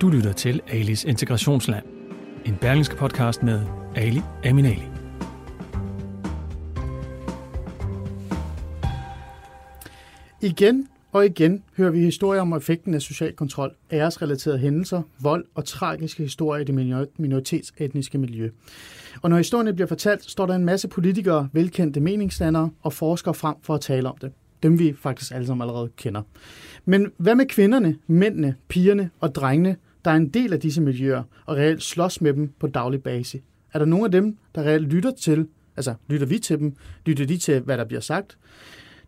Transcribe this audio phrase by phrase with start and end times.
[0.00, 1.84] Du lytter til Alis Integrationsland,
[2.44, 3.60] en berlingske podcast med
[3.94, 4.82] Ali Aminali.
[10.42, 15.64] Igen og igen hører vi historier om effekten af social kontrol, æresrelaterede hændelser, vold og
[15.64, 18.50] tragiske historier i det minoritetsetniske miljø.
[19.22, 23.56] Og når historierne bliver fortalt, står der en masse politikere, velkendte meningsdannere og forskere frem
[23.62, 24.32] for at tale om det.
[24.62, 26.22] Dem vi faktisk alle sammen allerede kender.
[26.84, 31.22] Men hvad med kvinderne, mændene, pigerne og drengene, der er en del af disse miljøer
[31.46, 33.40] og reelt slås med dem på daglig basis?
[33.72, 36.76] Er der nogen af dem, der reelt lytter til, altså lytter vi til dem,
[37.06, 38.38] lytter de til, hvad der bliver sagt?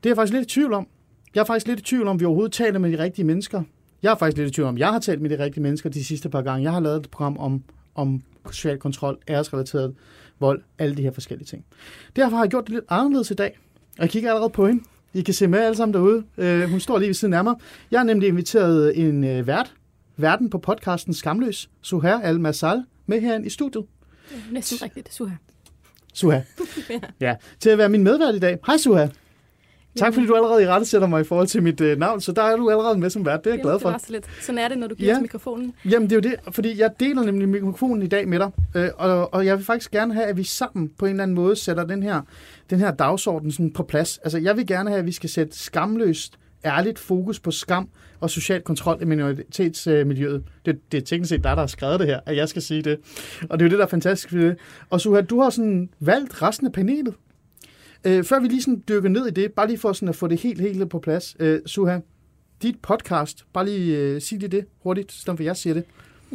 [0.03, 0.89] Det er jeg faktisk lidt i tvivl om.
[1.35, 3.63] Jeg er faktisk lidt i tvivl om, vi overhovedet taler med de rigtige mennesker.
[4.03, 6.05] Jeg er faktisk lidt i tvivl om, jeg har talt med de rigtige mennesker de
[6.05, 6.63] sidste par gange.
[6.63, 7.63] Jeg har lavet et program om,
[7.95, 9.95] om social kontrol, æresrelateret
[10.39, 11.65] vold, alle de her forskellige ting.
[12.17, 13.59] Derfor har jeg gjort det lidt anderledes i dag.
[13.99, 14.85] Og jeg kigger allerede på hende.
[15.15, 16.25] I kan se med alle sammen derude.
[16.37, 17.55] Uh, hun står lige ved siden af mig.
[17.91, 19.75] Jeg har nemlig inviteret en uh, vært,
[20.19, 23.85] verden på podcasten Skamløs, Suher Al-Masal, med herinde i studiet.
[24.33, 25.35] Ja, næsten rigtigt, Suha.
[26.15, 26.41] Suha.
[26.91, 26.99] ja.
[27.21, 28.59] Ja, til at være min medvært i dag.
[28.67, 29.07] Hej Suha.
[29.97, 32.33] Tak fordi du allerede i rette sætter mig i forhold til mit øh, navn, så
[32.33, 33.45] der er du allerede med som vært.
[33.45, 33.89] Det er jeg glad for.
[33.89, 34.25] Det var så lidt.
[34.43, 35.17] Sådan er det, når du giver Ja.
[35.17, 35.75] os mikrofonen.
[35.85, 38.89] Jamen det er jo det, fordi jeg deler nemlig mikrofonen i dag med dig, øh,
[38.97, 41.57] og, og jeg vil faktisk gerne have, at vi sammen på en eller anden måde
[41.57, 42.23] sætter den her,
[42.71, 44.19] den her dagsorden sådan på plads.
[44.19, 47.89] Altså jeg vil gerne have, at vi skal sætte skamløst, ærligt fokus på skam
[48.21, 50.43] og social kontrol i minoritetsmiljøet.
[50.67, 52.83] Det, det er teknisk set dig, der har skrevet det her, at jeg skal sige
[52.83, 52.99] det.
[53.51, 54.57] Og det er jo det, der er fantastisk ved det.
[54.91, 57.15] Og Suha, du har sådan valgt resten af panelet.
[58.05, 60.27] Øh, før vi lige sådan dykker ned i det, bare lige for sådan at få
[60.27, 61.37] det helt, helt på plads.
[61.41, 61.99] Øh, Suha,
[62.63, 65.85] dit podcast, bare lige øh, sig lige det hurtigt, i for jeg siger det.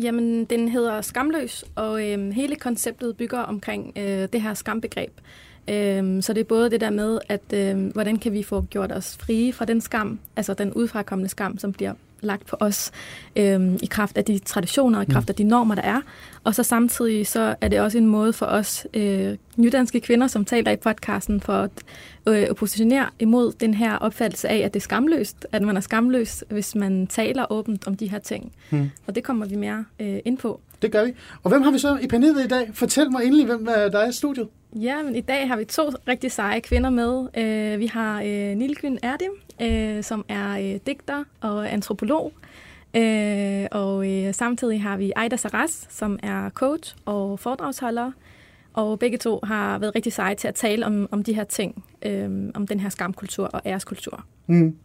[0.01, 5.11] Jamen, den hedder Skamløs, og øh, hele konceptet bygger omkring øh, det her skambegreb.
[5.67, 8.91] Øhm, så det er både det der med, at øh, hvordan kan vi få gjort
[8.91, 11.93] os frie fra den skam, altså den udfrakommende skam, som bliver
[12.23, 12.91] lagt på os
[13.35, 16.01] øhm, i kraft af de traditioner og i kraft af de normer, der er.
[16.43, 20.45] Og så samtidig så er det også en måde for os øh, nydanske kvinder, som
[20.45, 21.71] taler i podcasten, for at
[22.27, 26.43] øh, oppositionere imod den her opfattelse af, at det er skamløst, at man er skamløs,
[26.49, 28.51] hvis man taler åbent om de her ting.
[28.69, 28.91] Hmm.
[29.07, 30.59] Og det kommer vi mere øh, ind på.
[30.81, 31.13] Det gør vi.
[31.43, 32.69] Og hvem har vi så i panelet i dag?
[32.73, 34.47] Fortæl mig endelig, hvem øh, der er i studiet.
[34.81, 37.27] Ja, men i dag har vi to rigtig seje kvinder med.
[37.37, 42.33] Øh, vi har øh, Nilgyn Erdim, øh, som er øh, digter og antropolog.
[42.95, 48.11] Øh, og øh, samtidig har vi Aida Saras, som er coach og foredragsholder.
[48.73, 51.83] Og begge to har været rigtig seje til at tale om, om de her ting,
[52.05, 54.25] øh, om den her skamkultur og æreskultur.
[54.47, 54.75] Mm.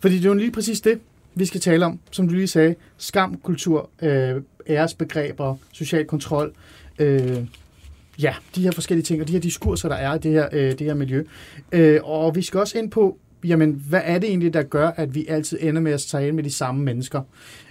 [0.00, 1.00] Fordi det er jo lige præcis det,
[1.34, 2.74] vi skal tale om, som du lige sagde.
[2.96, 6.52] Skamkultur, øh, æresbegreber, social kontrol,
[6.98, 7.46] øh,
[8.22, 10.70] ja, de her forskellige ting, og de her diskurser, der er i det her, øh,
[10.70, 11.24] det her miljø.
[11.72, 15.14] Øh, og vi skal også ind på, jamen, hvad er det egentlig, der gør, at
[15.14, 17.22] vi altid ender med at tale med de samme mennesker?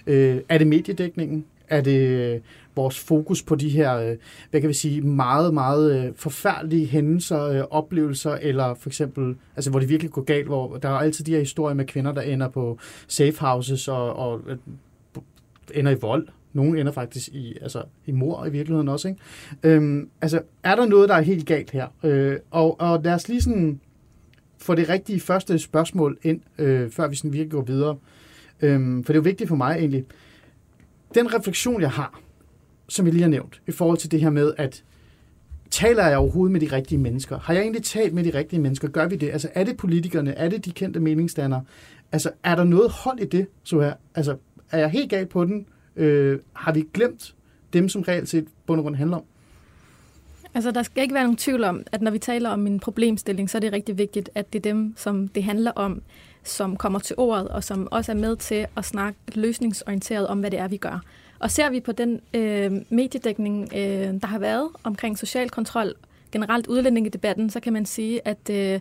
[0.06, 1.44] Øh, er det mediedækningen?
[1.68, 2.40] Er det øh,
[2.76, 4.16] vores fokus på de her, øh,
[4.50, 9.70] hvad kan vi sige, meget, meget øh, forfærdelige hændelser, øh, oplevelser, eller for eksempel, altså
[9.70, 12.22] hvor det virkelig går galt, hvor der er altid de her historier med kvinder, der
[12.22, 14.56] ender på safe houses og, og øh,
[15.74, 16.28] ender i vold.
[16.56, 19.08] Nogle ender faktisk i, altså, i mor i virkeligheden også.
[19.08, 19.20] Ikke?
[19.62, 21.86] Øhm, altså, er der noget, der er helt galt her?
[22.02, 23.80] Øh, og, og lad os lige sådan
[24.58, 27.96] få det rigtige første spørgsmål ind, øh, før vi sådan virkelig går videre.
[28.60, 30.04] Øhm, for det er jo vigtigt for mig egentlig.
[31.14, 32.20] Den refleksion, jeg har,
[32.88, 34.84] som jeg lige har nævnt, i forhold til det her med, at
[35.70, 37.38] taler jeg overhovedet med de rigtige mennesker?
[37.38, 38.88] Har jeg egentlig talt med de rigtige mennesker?
[38.88, 39.30] Gør vi det?
[39.30, 40.32] Altså, er det politikerne?
[40.32, 41.64] Er det de kendte meningsdannere?
[42.12, 43.94] Altså, er der noget hold i det, så her?
[44.14, 44.36] Altså,
[44.70, 45.66] er jeg helt galt på den?
[45.96, 47.34] Øh, har vi glemt
[47.72, 49.24] dem, som reelt set bund og grund handler om?
[50.54, 53.50] Altså, der skal ikke være nogen tvivl om, at når vi taler om en problemstilling,
[53.50, 56.02] så er det rigtig vigtigt, at det er dem, som det handler om,
[56.44, 60.50] som kommer til ordet, og som også er med til at snakke løsningsorienteret om, hvad
[60.50, 61.00] det er, vi gør.
[61.38, 65.94] Og ser vi på den øh, mediedækning, øh, der har været omkring social kontrol,
[66.32, 68.80] generelt udlændingedebatten, så kan man sige, at øh,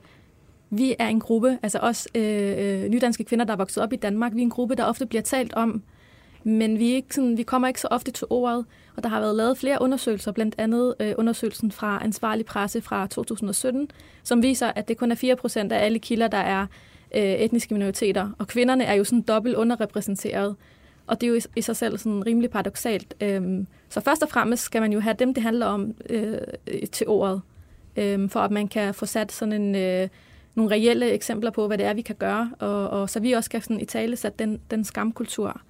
[0.70, 3.96] vi er en gruppe, altså os øh, øh, nydanske kvinder, der er vokset op i
[3.96, 5.84] Danmark, vi er en gruppe, der ofte bliver talt om,
[6.48, 8.66] men vi, er ikke sådan, vi kommer ikke så ofte til ordet,
[8.96, 13.08] og der har været lavet flere undersøgelser, blandt andet øh, undersøgelsen fra Ansvarlig Presse fra
[13.08, 13.90] 2017,
[14.24, 16.66] som viser, at det kun er 4% af alle kilder, der er
[17.16, 20.56] øh, etniske minoriteter, og kvinderne er jo sådan dobbelt underrepræsenteret.
[21.08, 23.14] Og det er jo i, sig selv sådan rimelig paradoxalt.
[23.22, 26.38] Øhm, så først og fremmest skal man jo have dem, det handler om, øh,
[26.68, 27.42] øh til ordet,
[27.96, 30.10] øh, for at man kan få sat sådan en, øh,
[30.56, 33.50] nogle reelle eksempler på, hvad det er, vi kan gøre, og, og så vi også
[33.50, 35.62] kan sådan i tale sætte den, den skamkultur.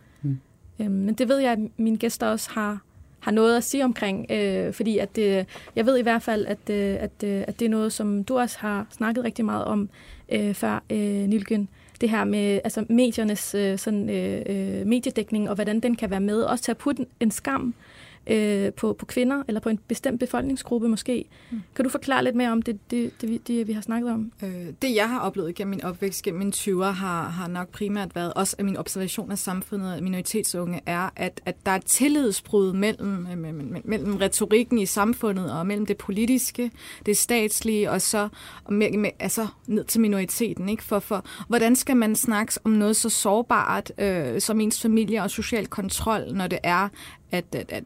[0.80, 2.80] Øh, men det ved jeg, at mine gæster også har,
[3.20, 5.46] har noget at sige omkring, øh, fordi at det,
[5.76, 8.40] jeg ved i hvert fald, at, øh, at, øh, at det er noget, som du
[8.40, 9.90] også har snakket rigtig meget om
[10.30, 11.70] øh, før, øh, Nilgen
[12.02, 16.20] det her med altså mediernes øh, sådan, øh, øh, mediedækning, og hvordan den kan være
[16.20, 17.74] med, også til at putte en skam
[18.28, 21.26] øh, på, på kvinder, eller på en bestemt befolkningsgruppe måske.
[21.52, 21.62] Mm.
[21.76, 24.32] Kan du forklare lidt mere om det, det, det, det vi har snakket om?
[24.44, 24.50] Øh,
[24.82, 28.34] det, jeg har oplevet gennem min opvækst, gennem mine 20'er, har, har nok primært været,
[28.34, 33.08] også af min observation af samfundet og minoritetsunge, er, at, at der er tillidsbrud mellem,
[33.38, 36.72] mellem, mellem retorikken i samfundet og mellem det politiske,
[37.06, 38.30] det statslige, og så
[38.64, 40.70] og med, med, altså, ned til minoriteten.
[40.70, 40.84] Ikke?
[40.84, 45.32] For, for hvordan skal man snakke om noget så sårbart øh, som ens familie og
[45.32, 46.90] social kontrol, når det er,
[47.32, 47.84] at, at, at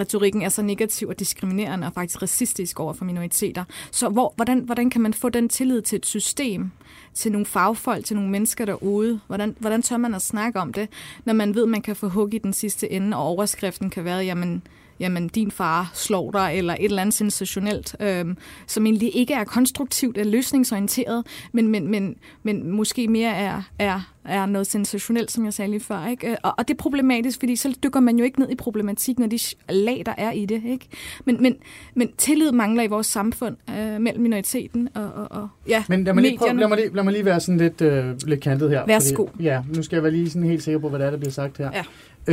[0.00, 3.64] retorikken er så negativ og diskriminerende og faktisk racistisk over for minoriteter.
[3.90, 6.70] Så hvor, hvordan, hvordan kan man få den tillid til et system,
[7.14, 9.20] til nogle fagfolk, til nogle mennesker derude?
[9.26, 10.88] Hvordan, hvordan tør man at snakke om det,
[11.24, 14.04] når man ved, at man kan få hug i den sidste ende, og overskriften kan
[14.04, 14.62] være, jamen,
[15.00, 18.36] jamen din far slår dig, eller et eller andet sensationelt, øhm,
[18.66, 24.12] som egentlig ikke er konstruktivt eller løsningsorienteret, men, men, men, men måske mere er, er,
[24.24, 26.06] er noget sensationelt, som jeg sagde lige før.
[26.06, 26.36] Ikke?
[26.42, 29.30] Og, og det er problematisk, fordi så dykker man jo ikke ned i problematikken og
[29.30, 30.62] de lag, der er i det.
[30.66, 30.86] Ikke?
[31.24, 31.56] Men, men,
[31.94, 36.14] men tillid mangler i vores samfund øh, mellem minoriteten og, og, og ja, Men lad
[36.14, 38.70] mig, lige prøve, lad, mig lige, lad mig lige være sådan lidt, øh, lidt kantet
[38.70, 38.86] her.
[38.86, 39.26] Værsgo.
[39.26, 41.18] Fordi, ja, nu skal jeg være lige sådan helt sikker på, hvad det er, der
[41.18, 41.70] bliver sagt her.
[41.74, 41.84] Ja.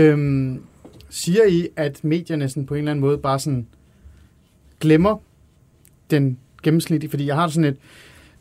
[0.02, 0.62] Øhm,
[1.10, 3.68] Siger I, at medierne sådan på en eller anden måde bare sådan
[4.80, 5.18] glemmer
[6.12, 7.10] den gennemsnitlige?
[7.10, 7.78] Fordi jeg har sådan et...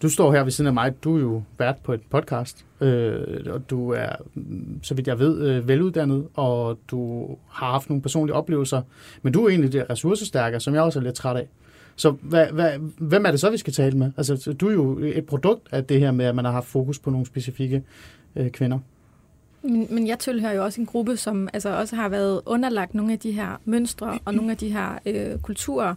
[0.02, 3.38] Du står her ved siden af mig, du er jo vært på et podcast, øh,
[3.46, 4.08] og du er,
[4.82, 8.82] så vidt jeg ved, øh, veluddannet, og du har haft nogle personlige oplevelser,
[9.22, 11.48] men du er egentlig det ressourcestærke, som jeg også er lidt træt af.
[11.96, 14.12] Så hvad, hvad, hvem er det så, vi skal tale med?
[14.16, 16.98] Altså, du er jo et produkt af det her med, at man har haft fokus
[16.98, 17.82] på nogle specifikke
[18.36, 18.78] øh, kvinder.
[19.64, 23.12] Men, men jeg tilhører jo også en gruppe, som altså også har været underlagt nogle
[23.12, 25.94] af de her mønstre og nogle af de her øh, kulturer.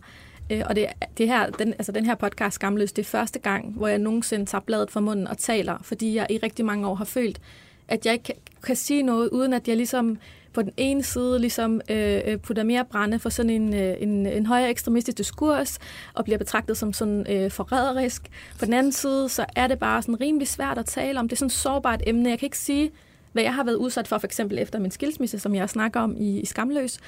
[0.52, 0.86] Øh, og det,
[1.18, 4.46] det her, den, altså den her podcast Skamløs, det er første gang, hvor jeg nogensinde
[4.46, 7.42] tager bladet fra munden og taler, fordi jeg i rigtig mange år har følt,
[7.88, 10.18] at jeg ikke kan, kan sige noget, uden at jeg ligesom
[10.54, 14.25] på den ene side ligesom øh, øh, putter mere brænde for sådan en, øh, en,
[14.25, 15.80] en højere ekstremistisk diskurs,
[16.13, 18.22] og bliver betragtet som sådan øh, forræderisk.
[18.60, 21.28] På den anden side, så er det bare sådan rimelig svært at tale om.
[21.28, 22.30] Det er sådan et sårbart emne.
[22.30, 22.92] Jeg kan ikke sige,
[23.33, 26.15] hvad jeg har været udsat for, for eksempel efter min skilsmisse, som jeg snakker om
[26.18, 27.00] i, i Skamløs,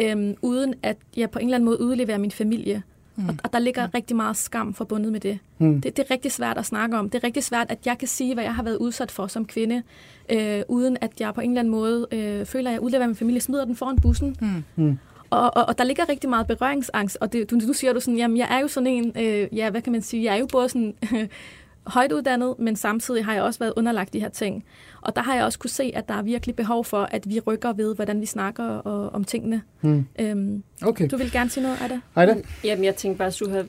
[0.00, 2.82] øhm, uden at jeg på en eller anden måde udleverer min familie.
[3.16, 3.28] Mm.
[3.28, 3.90] Og, og der ligger mm.
[3.94, 5.38] rigtig meget skam forbundet med det.
[5.58, 5.80] Mm.
[5.80, 5.96] det.
[5.96, 7.10] Det er rigtig svært at snakke om.
[7.10, 9.46] Det er rigtig svært, at jeg kan sige, hvad jeg har været udsat for som
[9.46, 9.82] kvinde,
[10.28, 13.16] øh, uden at jeg på en eller anden måde øh, føler, at jeg udleverer min
[13.16, 14.36] familie, smider den foran bussen.
[14.40, 14.84] Mm.
[14.84, 14.98] Mm.
[15.30, 18.16] Og, og, og der ligger rigtig meget berøringsangst, og det, du, nu siger du sådan,
[18.16, 20.46] jamen jeg er jo sådan en, øh, ja, hvad kan man sige, jeg er jo
[20.52, 20.94] både sådan
[21.86, 24.64] højt uddannet, men samtidig har jeg også været underlagt de her ting.
[25.00, 27.40] Og der har jeg også kunne se, at der er virkelig behov for, at vi
[27.40, 29.62] rykker ved, hvordan vi snakker og, om tingene.
[29.80, 30.06] Hmm.
[30.18, 31.08] Øhm, okay.
[31.10, 32.00] Du vil gerne sige noget, Ada?
[32.16, 32.42] Ada?
[32.64, 33.62] Jamen, jeg tænkte bare, Suha,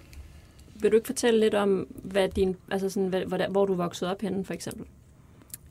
[0.76, 4.12] vil du ikke fortælle lidt om, hvad din, altså sådan, hvad, hvor, hvor du voksede
[4.12, 4.86] op henne, for eksempel?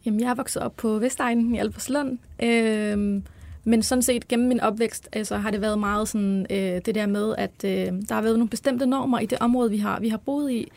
[0.06, 2.18] Jamen, jeg er vokset op på Vestegnen i Albertslund.
[2.42, 3.24] Øhm,
[3.64, 7.06] men sådan set gennem min opvækst altså, har det været meget sådan, øh, det der
[7.06, 7.70] med, at øh,
[8.08, 10.72] der har været nogle bestemte normer i det område, vi har, vi har boet i.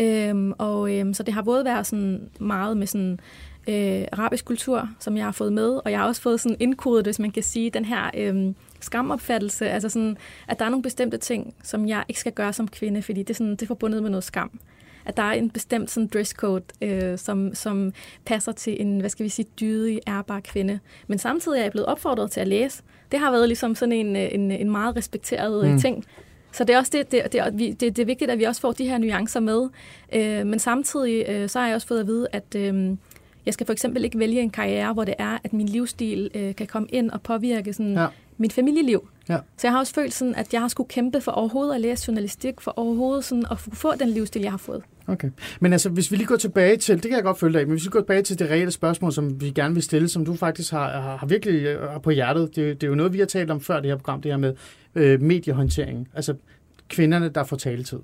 [0.00, 3.20] Øhm, og øhm, så det har både været sådan meget med sådan
[3.68, 7.06] øh, arabisk kultur, som jeg har fået med, og jeg har også fået sådan indkodet,
[7.06, 10.16] hvis man kan sige, den her øh, skamopfattelse, altså sådan,
[10.48, 13.30] at der er nogle bestemte ting, som jeg ikke skal gøre som kvinde, fordi det
[13.30, 14.60] er, sådan, det er forbundet med noget skam.
[15.04, 17.92] At der er en bestemt sådan dresscode, øh, som, som
[18.24, 20.78] passer til en, hvad skal vi sige, dydig, ærbar kvinde.
[21.06, 22.82] Men samtidig er jeg blevet opfordret til at læse.
[23.12, 25.78] Det har været ligesom sådan en, en, en meget respekteret øh, mm.
[25.78, 26.04] ting,
[26.58, 28.72] så det er også det, det, det, det, det er vigtigt, at vi også får
[28.72, 29.68] de her nuancer med.
[30.12, 32.96] Øh, men samtidig øh, så har jeg også fået at vide, at øh,
[33.46, 36.54] jeg skal for eksempel ikke vælge en karriere, hvor det er, at min livsstil øh,
[36.54, 38.06] kan komme ind og påvirke sådan, ja.
[38.36, 39.08] mit familieliv.
[39.28, 39.38] Ja.
[39.56, 42.04] Så jeg har også følt, sådan, at jeg har skulle kæmpe for overhovedet at læse
[42.08, 44.82] journalistik, for overhovedet sådan, at få den livsstil, jeg har fået.
[45.08, 45.30] Okay.
[45.60, 47.72] Men altså, hvis vi lige går tilbage til, det kan jeg godt følge dig men
[47.72, 50.34] hvis vi går tilbage til det reelle spørgsmål, som vi gerne vil stille, som du
[50.34, 53.26] faktisk har, har, har virkelig øh, på hjertet, det, det er jo noget, vi har
[53.26, 54.54] talt om før det her program, det her med
[54.94, 56.08] øh, mediehåndtering.
[56.14, 56.34] Altså,
[56.88, 57.98] kvinderne, der får taletid.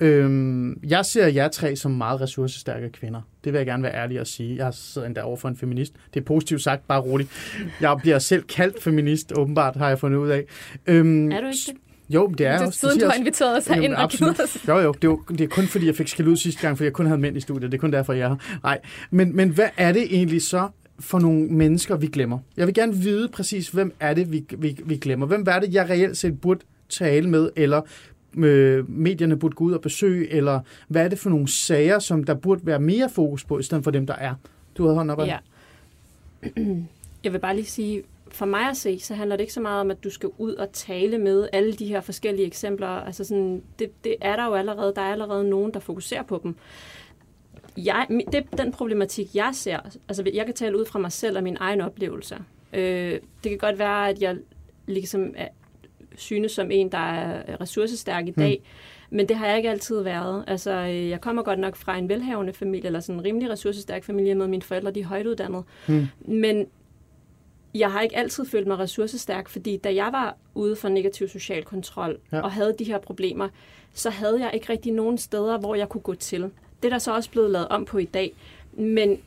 [0.00, 3.20] Øhm, jeg ser jer tre som meget ressourcestærke kvinder.
[3.44, 4.56] Det vil jeg gerne være ærlig at sige.
[4.56, 5.92] Jeg sidder endda over for en feminist.
[6.14, 7.30] Det er positivt sagt, bare roligt.
[7.80, 10.44] Jeg bliver selv kaldt feminist, åbenbart, har jeg fundet ud af.
[10.86, 11.76] Øhm, er du ikke det?
[12.14, 12.78] Jo, det er det er også.
[12.78, 14.58] Siden du har inviteret os herind og givet os.
[14.68, 16.84] Jo, jo, det er, det er kun fordi, jeg fik skæld ud sidste gang, fordi
[16.84, 17.72] jeg kun havde mænd i studiet.
[17.72, 18.58] Det er kun derfor, jeg er her.
[18.62, 18.78] Nej,
[19.10, 20.68] men, men hvad er det egentlig så
[21.00, 22.38] for nogle mennesker, vi glemmer?
[22.56, 25.26] Jeg vil gerne vide præcis, hvem er det, vi, vi, vi glemmer?
[25.26, 27.80] Hvem er det, jeg reelt set burde tale med, eller
[28.36, 32.24] øh, medierne burde gå ud og besøge, eller hvad er det for nogle sager, som
[32.24, 34.34] der burde være mere fokus på, i stedet for dem, der er?
[34.78, 35.38] Du havde hånden op Ja.
[37.24, 38.02] Jeg vil bare lige sige,
[38.34, 40.54] for mig at se, så handler det ikke så meget om, at du skal ud
[40.54, 42.86] og tale med alle de her forskellige eksempler.
[42.86, 44.92] Altså sådan, det, det er der jo allerede.
[44.96, 46.56] Der er allerede nogen, der fokuserer på dem.
[47.76, 51.42] Jeg, det, den problematik, jeg ser, altså jeg kan tale ud fra mig selv og
[51.42, 52.36] min egen oplevelse.
[52.72, 54.36] Øh, det kan godt være, at jeg
[54.86, 55.48] ligesom er,
[56.16, 59.16] synes som en, der er ressourcestærk i dag, mm.
[59.16, 60.44] men det har jeg ikke altid været.
[60.46, 64.34] Altså, jeg kommer godt nok fra en velhavende familie, eller sådan en rimelig ressourcestærk familie
[64.34, 65.62] med mine forældre, de er højt uddannede.
[65.88, 66.06] Mm.
[66.20, 66.66] Men
[67.74, 71.64] jeg har ikke altid følt mig ressourcestærk, fordi da jeg var ude for negativ social
[71.64, 72.40] kontrol ja.
[72.40, 73.48] og havde de her problemer,
[73.94, 76.42] så havde jeg ikke rigtig nogen steder, hvor jeg kunne gå til.
[76.82, 78.34] Det er der så også blevet lavet om på i dag.
[78.72, 79.20] Men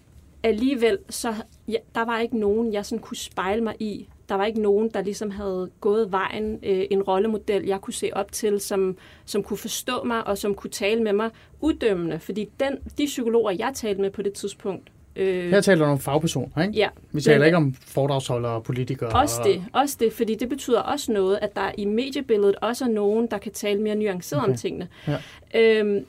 [0.44, 1.34] alligevel, så
[1.68, 4.08] ja, der var ikke nogen, jeg sådan kunne spejle mig i.
[4.30, 8.10] Der var ikke nogen, der ligesom havde gået vejen, øh, en rollemodel, jeg kunne se
[8.14, 11.30] op til, som, som kunne forstå mig og som kunne tale med mig
[11.62, 12.20] uddømmende.
[12.20, 16.00] Fordi den, de psykologer, jeg talte med på det tidspunkt, Øh, Her taler du om
[16.00, 16.74] fagpersoner, ikke?
[16.74, 16.90] Ja.
[17.12, 19.10] Vi taler men, ikke om foredragsholdere og politikere.
[19.10, 22.90] Også det, også det, fordi det betyder også noget, at der i mediebilledet også er
[22.90, 24.52] nogen, der kan tale mere nuanceret okay.
[24.52, 24.88] om tingene.
[25.08, 25.18] Ja.
[25.56, 26.06] Øhm,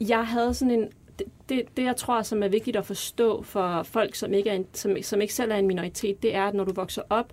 [0.00, 0.88] jeg havde sådan en...
[1.18, 4.54] Det, det, det, jeg tror, som er vigtigt at forstå for folk, som ikke, er
[4.54, 7.32] en, som, som ikke selv er en minoritet, det er, at når du vokser op,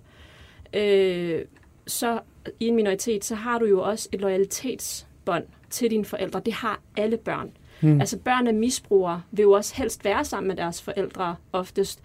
[0.74, 1.40] øh,
[1.86, 2.20] så
[2.60, 6.40] i en minoritet, så har du jo også et loyalitetsbånd til dine forældre.
[6.40, 7.50] Det har alle børn.
[7.80, 8.00] Mm.
[8.00, 12.00] Altså børn af misbrugere vil jo også helst være sammen med deres forældre oftest.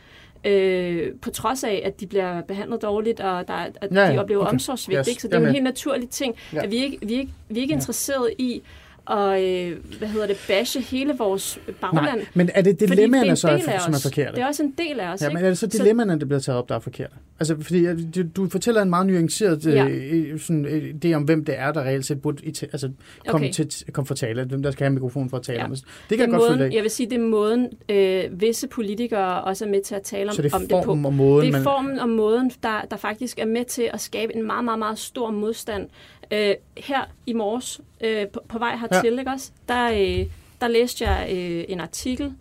[0.46, 4.13] Øh, på trods af, at de bliver behandlet dårligt, og der, at ja, ja.
[4.13, 4.53] de oplever okay.
[4.53, 5.00] omsorgsvigt.
[5.00, 5.08] Yes.
[5.08, 5.22] Ikke?
[5.22, 6.63] Så det er jo en helt naturlig ting, ja.
[6.63, 7.77] at vi ikke, vi ikke, vi er ikke ja.
[7.77, 8.62] interesseret i
[9.05, 12.05] og øh, hvad hedder det, bashe hele vores bagland.
[12.05, 14.36] Nej, men er det dilemmaerne, så, er, som er forkerte?
[14.36, 15.22] Det er også en del af os.
[15.22, 15.36] Ja, ikke?
[15.36, 17.13] men er det så dilemmaerne, der bliver taget op, der er forkerte?
[17.39, 19.88] Altså, fordi du, fortæller en meget nuanceret ja.
[19.88, 22.89] øh, sådan, øh, det om, hvem det er, der reelt set burde altså,
[23.27, 23.65] komme okay.
[23.65, 25.65] til kom for tale, hvem der skal have mikrofon for at tale ja.
[25.65, 25.72] om.
[25.72, 29.43] Det kan det jeg godt følge Jeg vil sige, det er måden, øh, visse politikere
[29.43, 30.91] også er med til at tale om, så det er om det på.
[30.91, 34.36] Og måden, det er formen og måden, der, der faktisk er med til at skabe
[34.36, 35.89] en meget, meget, meget stor modstand
[36.34, 39.20] Øh, her i morges, øh, på, på vej hertil, ja.
[39.20, 40.25] ikke også, der, øh,
[40.62, 42.34] der læste jeg øh, en artikel, øh,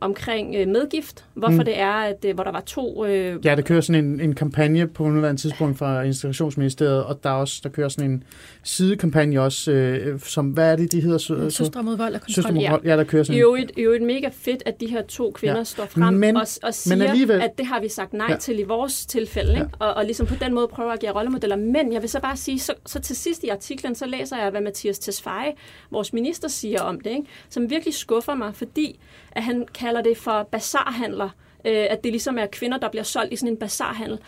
[0.00, 1.24] omkring øh, medgift.
[1.34, 1.64] Hvorfor mm.
[1.64, 3.06] det er, at øh, hvor der var to...
[3.06, 7.30] Øh, ja, der kører sådan en, en kampagne på nuværende tidspunkt fra Institutionsministeriet, og der
[7.30, 8.24] er også der kører sådan en
[8.62, 11.18] sidekampagne også, øh, som, hvad er det, de hedder?
[11.18, 12.34] Så, Søstre mod vold og kontrol.
[12.34, 13.40] Søstre mod vold, ja, der kører sådan en...
[13.40, 15.64] Jo, et, jo et mega fedt, at de her to kvinder ja.
[15.64, 17.42] står frem men, og, og siger, men alligevel...
[17.42, 18.36] at det har vi sagt nej ja.
[18.36, 19.68] til i vores tilfælde, ikke?
[19.80, 19.86] Ja.
[19.86, 21.56] Og, og ligesom på den måde prøver at give rollemodeller.
[21.56, 24.50] Men jeg vil så bare sige, så, så til sidst i artiklen, så læser jeg,
[24.50, 25.52] hvad Mathias Tesfaye,
[25.90, 27.24] vores minister, siger om det, ikke?
[27.48, 29.00] som virkelig skuffer mig, fordi
[29.32, 31.30] at han kalder det for bazarhandler,
[31.64, 34.18] øh, at det ligesom er kvinder, der bliver solgt i sådan en bazarhandel.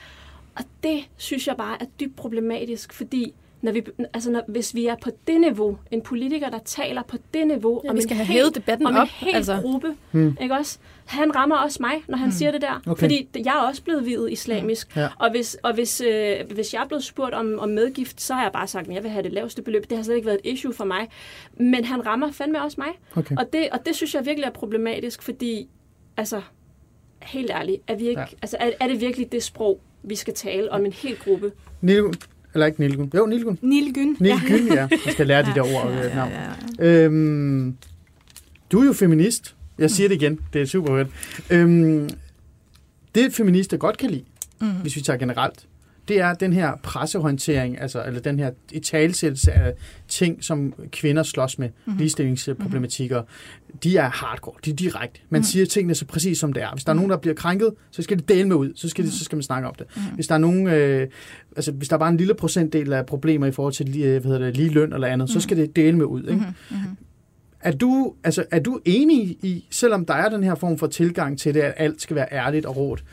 [0.56, 3.82] Og det synes jeg bare er dybt problematisk, fordi når vi,
[4.14, 7.80] altså når, hvis vi er på det niveau, en politiker, der taler på det niveau,
[7.84, 9.60] ja, om vi skal have hævet debatten om op, en hel altså.
[9.62, 10.36] gruppe, hmm.
[10.40, 10.78] ikke også?
[11.04, 12.32] Han rammer også mig, når han hmm.
[12.32, 12.80] siger det der.
[12.86, 13.00] Okay.
[13.00, 14.96] Fordi jeg er også blevet videt islamisk.
[14.96, 15.08] Ja.
[15.18, 18.42] Og, hvis, og hvis, øh, hvis jeg er blevet spurgt om, om medgift, så har
[18.42, 19.90] jeg bare sagt, at jeg vil have det laveste beløb.
[19.90, 21.08] Det har slet ikke været et issue for mig.
[21.56, 22.88] Men han rammer fandme også mig.
[23.16, 23.36] Okay.
[23.36, 25.68] Og, det, og det synes jeg virkelig er problematisk, fordi,
[26.16, 26.42] altså,
[27.22, 28.26] helt ærligt, er, vi ikke, ja.
[28.42, 31.52] altså, er, er det virkelig det sprog, vi skal tale om en hel gruppe?
[32.54, 33.10] Eller ikke Nilgun.
[33.14, 33.58] Jo, Nilgun.
[33.62, 34.16] Nilgun.
[34.20, 34.88] Nilgun, ja.
[34.90, 35.92] Jeg skal lære de der ord.
[35.94, 37.04] Ja, ja, ja, ja.
[37.04, 37.76] Øhm,
[38.72, 39.54] du er jo feminist.
[39.78, 40.40] Jeg siger det igen.
[40.52, 41.08] Det er super godt.
[41.50, 42.08] Øhm,
[43.14, 44.24] det feminister godt kan lide,
[44.60, 44.70] mm.
[44.82, 45.66] hvis vi tager generelt,
[46.08, 49.74] det er den her pressehåndtering, altså, eller den her italesættelse af
[50.08, 51.98] ting, som kvinder slås med, mm-hmm.
[51.98, 53.22] ligestillingsproblematikker.
[53.84, 55.20] De er hardcore, de er direkte.
[55.28, 55.44] Man mm.
[55.44, 56.70] siger tingene så præcis som det er.
[56.72, 56.98] Hvis der er mm.
[56.98, 59.36] nogen, der bliver krænket, så skal det dele med ud, så skal, det, så skal
[59.36, 59.86] man snakke om det.
[59.96, 60.02] Mm.
[60.14, 61.08] Hvis der er nogen, øh,
[61.56, 64.38] altså hvis der er bare en lille procentdel af problemer i forhold til hvad hedder
[64.38, 65.32] det, lige løn eller andet, mm.
[65.32, 66.22] så skal det dele med ud.
[66.22, 66.34] Ikke?
[66.34, 66.96] Mm-hmm.
[67.60, 71.38] Er du, altså, er du enig i, selvom der er den her form for tilgang
[71.38, 73.04] til det, at alt skal være ærligt og råt,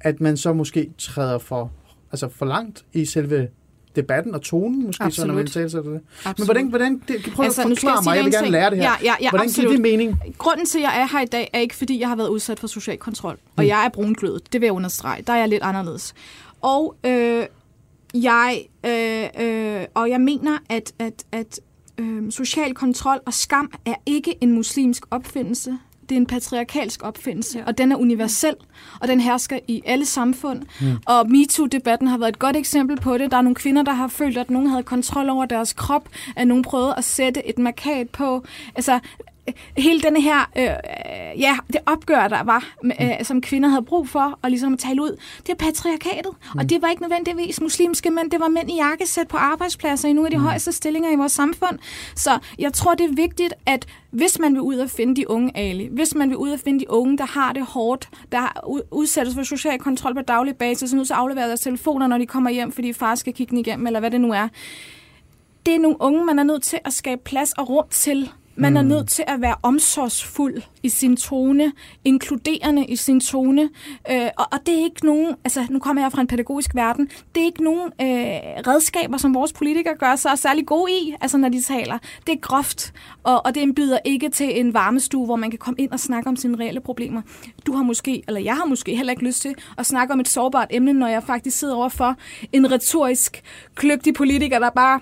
[0.00, 1.72] at man så måske træder for
[2.12, 3.48] altså for langt i selve
[3.96, 5.70] debatten og tonen, måske, så når man Absolut.
[5.70, 6.00] taler det.
[6.24, 6.38] Absolut.
[6.38, 8.70] Men hvordan, hvordan det, prøv Altså, at jeg forklare sige mig, jeg vil gerne lære
[8.70, 8.84] det her.
[8.84, 9.72] Ja, ja, ja, hvordan giver absolut.
[9.72, 10.20] det mening?
[10.38, 12.60] Grunden til, at jeg er her i dag, er ikke, fordi jeg har været udsat
[12.60, 13.38] for social kontrol.
[13.56, 13.68] Og Mm.
[13.68, 15.22] jeg er brunglødet, det vil jeg understrege.
[15.26, 16.14] Der er jeg lidt anderledes.
[16.60, 17.46] Og øh,
[18.14, 21.60] jeg, øh, øh, og jeg mener, at, at, at
[21.98, 25.78] øh, social kontrol og skam er ikke en muslimsk opfindelse.
[26.12, 27.64] Det er en patriarkalsk opfindelse, ja.
[27.64, 28.54] og den er universel,
[29.00, 30.62] og den hersker i alle samfund.
[30.80, 30.98] Mm.
[31.06, 33.30] Og MeToo-debatten har været et godt eksempel på det.
[33.30, 36.48] Der er nogle kvinder, der har følt, at nogen havde kontrol over deres krop, at
[36.48, 38.44] nogen prøvede at sætte et markat på.
[38.74, 38.98] Altså,
[39.76, 44.38] hele den her, øh, ja, det opgør, der var, øh, som kvinder havde brug for,
[44.42, 46.32] og ligesom at tale ud, det er patriarkatet.
[46.54, 46.58] Mm.
[46.58, 50.12] Og det var ikke nødvendigvis muslimske mænd, det var mænd i jakkesæt på arbejdspladser i
[50.12, 50.44] nogle af de mm.
[50.44, 51.78] højeste stillinger i vores samfund.
[52.16, 55.50] Så jeg tror, det er vigtigt, at hvis man vil ud og finde de unge
[55.54, 59.34] Ali, hvis man vil ud og finde de unge, der har det hårdt, der udsættes
[59.34, 62.26] for social kontrol på daglig basis, som nødt til at aflevere deres telefoner, når de
[62.26, 64.48] kommer hjem, fordi far skal kigge den igennem, eller hvad det nu er.
[65.66, 68.30] Det er nogle unge, man er nødt til at skabe plads og rum til.
[68.56, 71.72] Man er nødt til at være omsorgsfuld i sin tone,
[72.04, 73.70] inkluderende i sin tone.
[74.10, 77.10] Øh, og, og det er ikke nogen, altså nu kommer jeg fra en pædagogisk verden,
[77.34, 78.06] det er ikke nogen øh,
[78.66, 81.98] redskaber, som vores politikere gør sig særlig gode i, altså når de taler.
[82.26, 82.92] Det er groft,
[83.22, 86.28] og, og det byder ikke til en varmestue, hvor man kan komme ind og snakke
[86.28, 87.22] om sine reelle problemer.
[87.66, 90.28] Du har måske, eller jeg har måske heller ikke lyst til at snakke om et
[90.28, 92.16] sårbart emne, når jeg faktisk sidder overfor
[92.52, 93.42] en retorisk
[93.74, 95.00] kløgtig politiker, der bare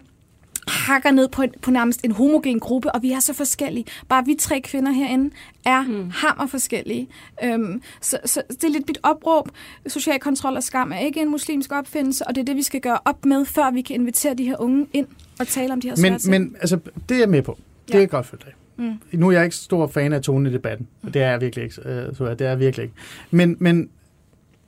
[0.70, 3.84] hakker ned på, en, på nærmest en homogen gruppe, og vi er så forskellige.
[4.08, 5.30] Bare vi tre kvinder herinde
[5.64, 6.10] er mm.
[6.14, 7.08] hammer forskellige.
[7.44, 9.48] Øhm, så, så det er lidt mit opråb.
[9.86, 12.80] Social kontrol og skam er ikke en muslimsk opfindelse, og det er det, vi skal
[12.80, 15.06] gøre op med, før vi kan invitere de her unge ind
[15.40, 16.30] og tale om de her svære Men, ting.
[16.30, 17.58] men altså, det er jeg med på.
[17.88, 18.02] Det er Ja.
[18.02, 18.52] jeg godt følt af.
[18.76, 18.92] Mm.
[19.12, 21.64] Nu er jeg ikke stor fan af tonen i debatten, og det er jeg virkelig
[21.64, 21.80] ikke.
[21.88, 22.94] Øh, så det er jeg virkelig ikke.
[23.30, 23.88] Men, men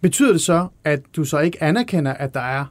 [0.00, 2.64] betyder det så, at du så ikke anerkender, at der er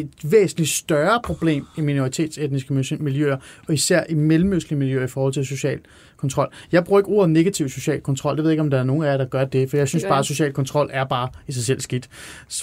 [0.00, 3.36] et væsentligt større problem i minoritetsetniske miljø- miljøer,
[3.68, 5.78] og især i mellemøstlige miljøer i forhold til social
[6.16, 6.52] kontrol.
[6.72, 8.36] Jeg bruger ikke ordet negativ social kontrol.
[8.36, 9.88] Det ved jeg ikke, om der er nogen af jer, der gør det, for jeg
[9.88, 12.08] synes bare, at social kontrol er bare i sig selv skidt.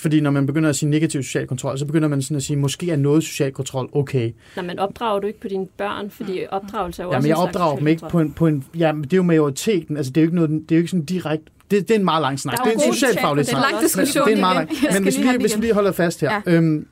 [0.02, 2.58] Fordi når man begynder at sige negativ social kontrol, så begynder man sådan at sige,
[2.58, 4.32] måske er noget social kontrol okay.
[4.56, 7.30] Nå, men opdrager du ikke på dine børn, fordi opdragelse er jo Ja, også men
[7.30, 8.64] jeg opdrager dem ikke på en, på en...
[8.78, 9.98] Ja, men det er jo majoriteten.
[9.98, 11.46] Altså, det er jo ikke, noget, det er jo ikke sådan direkte...
[11.72, 12.58] Det, det er en meget lang snak.
[12.66, 13.64] Det er en socialfaglig social snak.
[13.64, 14.94] Det er en lang diskussion det er en meget lang.
[14.94, 16.42] Men hvis vi, hvis vi holder fast her.
[16.46, 16.52] Ja.
[16.52, 16.88] Øhm,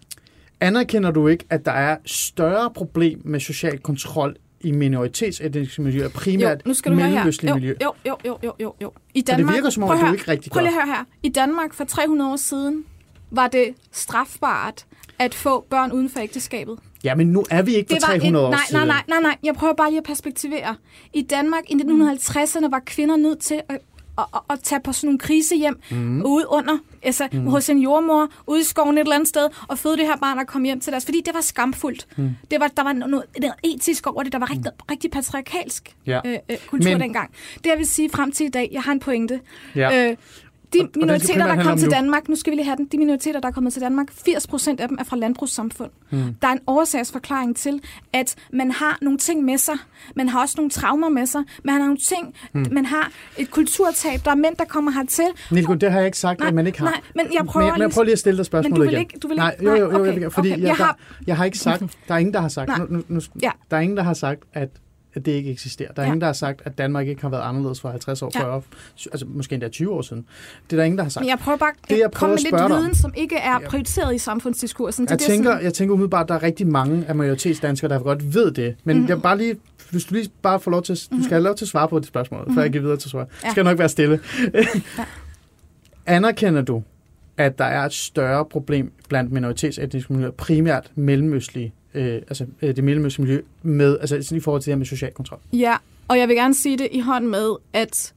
[0.61, 6.61] anerkender du ikke, at der er større problem med social kontrol i minoritetsetniske miljøer, primært
[6.65, 7.75] jo, nu skal du mellemøstlige miljøer?
[7.83, 8.91] jo, jo, jo, jo, jo, jo.
[9.13, 10.95] I For det Danmark, virker som om, at du ikke rigtig Prøv lige at høre
[10.95, 11.03] her.
[11.23, 12.83] I Danmark for 300 år siden
[13.31, 14.85] var det strafbart
[15.19, 16.79] at få børn uden for ægteskabet.
[17.03, 18.87] Ja, men nu er vi ikke for 300 år nej, siden.
[18.87, 19.37] nej, nej, nej, nej.
[19.43, 20.75] Jeg prøver bare lige at perspektivere.
[21.13, 23.77] I Danmark i 1950'erne var kvinder nødt til at,
[24.21, 26.21] at, at, at tage på sådan nogle krisehjem mm.
[26.25, 27.45] ude under, altså mm.
[27.47, 30.39] hos en jordmor, ude i skoven et eller andet sted, og føde det her barn
[30.39, 32.07] og komme hjem til deres, fordi det var skamfuldt.
[32.17, 32.29] Mm.
[32.51, 34.85] Det var, der var noget, noget etisk over det, der var rigtig, mm.
[34.91, 36.19] rigtig patriarkalsk Ja.
[36.25, 37.31] øh, øh, kultur Men- dengang.
[37.57, 39.39] Det jeg vil sige frem til i dag, jeg har en pointe.
[39.75, 40.09] Ja.
[40.09, 40.17] Øh,
[40.73, 41.91] de Og- og minoriteter, primært der kom om til nu.
[41.95, 44.47] Danmark, nu skal vi lige have den, de minoriteter, der er kommet til Danmark, 80
[44.47, 45.91] procent af dem er fra landbrugssamfund.
[46.11, 46.35] Mm.
[46.41, 47.81] Der er en årsagsforklaring til,
[48.13, 49.75] at man har nogle ting med sig.
[50.15, 51.41] Man har også nogle traumer med sig.
[51.63, 52.65] Man har nogle ting, mm.
[52.71, 54.25] man har et kulturtab.
[54.25, 55.25] Der er mænd, der kommer hertil.
[55.51, 56.85] Nico, det har jeg ikke sagt, Nej, at man ikke har.
[56.85, 58.71] nej, men jeg prøver men jeg, men jeg lige- prøver lige at stille dig spørgsmålet
[58.71, 58.99] Men du vil igen.
[59.01, 60.61] ikke- du vil nej, ikke- jo, jo, jo, nej, okay, fordi okay.
[60.61, 62.77] jeg, Jeg der, har- jeg har ikke sagt, der er ingen, der har sagt, Nej.
[62.77, 63.51] nu, nu, nu, Ja.
[63.71, 64.69] der er ingen, der har sagt, at
[65.13, 65.91] at det ikke eksisterer.
[65.93, 66.07] Der er Ja.
[66.07, 68.43] ingen, der har sagt, at Danmark ikke har været anderledes for 50 år, Ja.
[68.43, 68.61] 40,
[69.11, 70.25] altså måske endda 20 år siden.
[70.69, 71.21] Det er der ingen, der har sagt.
[71.23, 73.35] Men jeg prøver bare Det, jeg at prøver komme med at lidt viden, som ikke
[73.35, 75.05] er prioriteret i samfundsdiskursen.
[75.05, 77.89] Det Jeg det, tænker, som- jeg tænker umiddelbart, at der er rigtig mange af majoritetsdanskere,
[77.89, 78.75] der godt ved det.
[78.83, 79.03] Men Mhm.
[79.03, 79.09] mm.
[79.09, 79.55] jeg bare lige,
[79.91, 81.99] hvis du lige bare får lov til, du skal have lov til at svare på
[81.99, 82.53] det spørgsmål, mm.
[82.53, 83.19] før jeg giver videre til svar.
[83.19, 83.25] Ja.
[83.43, 83.51] Ja.
[83.51, 84.19] Skal nok være stille.
[86.05, 86.83] Anerkender du,
[87.37, 92.83] at der er et større problem blandt minoritetsetniske miljøer, primært mellemøstlige, øh, altså øh, det
[92.83, 95.39] mellemøstlige miljø, med, altså sådan i forhold til det her med social kontrol?
[95.53, 95.75] Ja,
[96.07, 98.13] og jeg vil gerne sige det i hånd med, at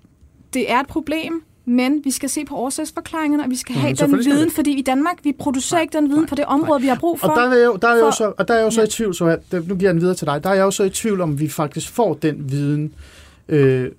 [0.54, 3.96] det er et problem, men vi skal se på årsagsforklaringerne, og vi skal have den
[3.96, 4.54] selvfølgelig skal viden, vi.
[4.54, 7.28] fordi i Danmark, vi producerer ikke den viden på det område, vi har brug for.
[7.28, 8.80] Og der er jo, der er jeg jo for- så, og der er jo så
[8.80, 8.86] Ja.
[8.86, 10.70] i tvivl, så jeg, nu giver jeg den videre til dig, der er jeg jo
[10.70, 12.92] så i tvivl om, vi faktisk får den viden
[13.48, 13.90] øh,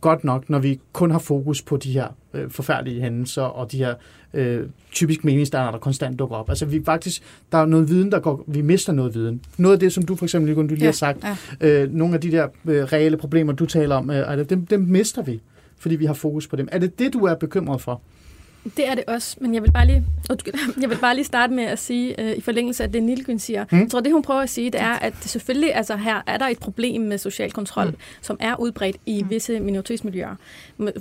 [0.00, 3.76] godt nok, når vi kun har fokus på de her øh, forfærdelige hændelser og de
[3.78, 3.94] her
[4.34, 6.48] øh, typisk meningsstandarder, der konstant dukker op.
[6.48, 9.40] Altså vi faktisk, der er noget viden, der går, vi mister noget viden.
[9.58, 11.24] Noget af det, som du for eksempel, Nico, du lige Ja, har sagt,
[11.60, 11.82] ja.
[11.82, 15.22] øh, nogle af de der øh, reelle problemer, du taler om, øh, dem, dem mister
[15.22, 15.40] vi,
[15.78, 16.68] fordi vi har fokus på dem.
[16.72, 18.02] Er det det, du er bekymret for?
[18.64, 20.04] Det er det også, men jeg vil bare lige,
[20.82, 23.64] jeg vil bare lige starte med at sige, øh, i forlængelse af det, Nilgyn siger.
[23.72, 23.78] Mm.
[23.78, 26.46] Jeg tror, det hun prøver at sige, det er, at selvfølgelig, altså her er der
[26.46, 27.96] et problem med social kontrol, mm.
[28.20, 29.30] som er udbredt i mm.
[29.30, 30.36] visse minoritetsmiljøer.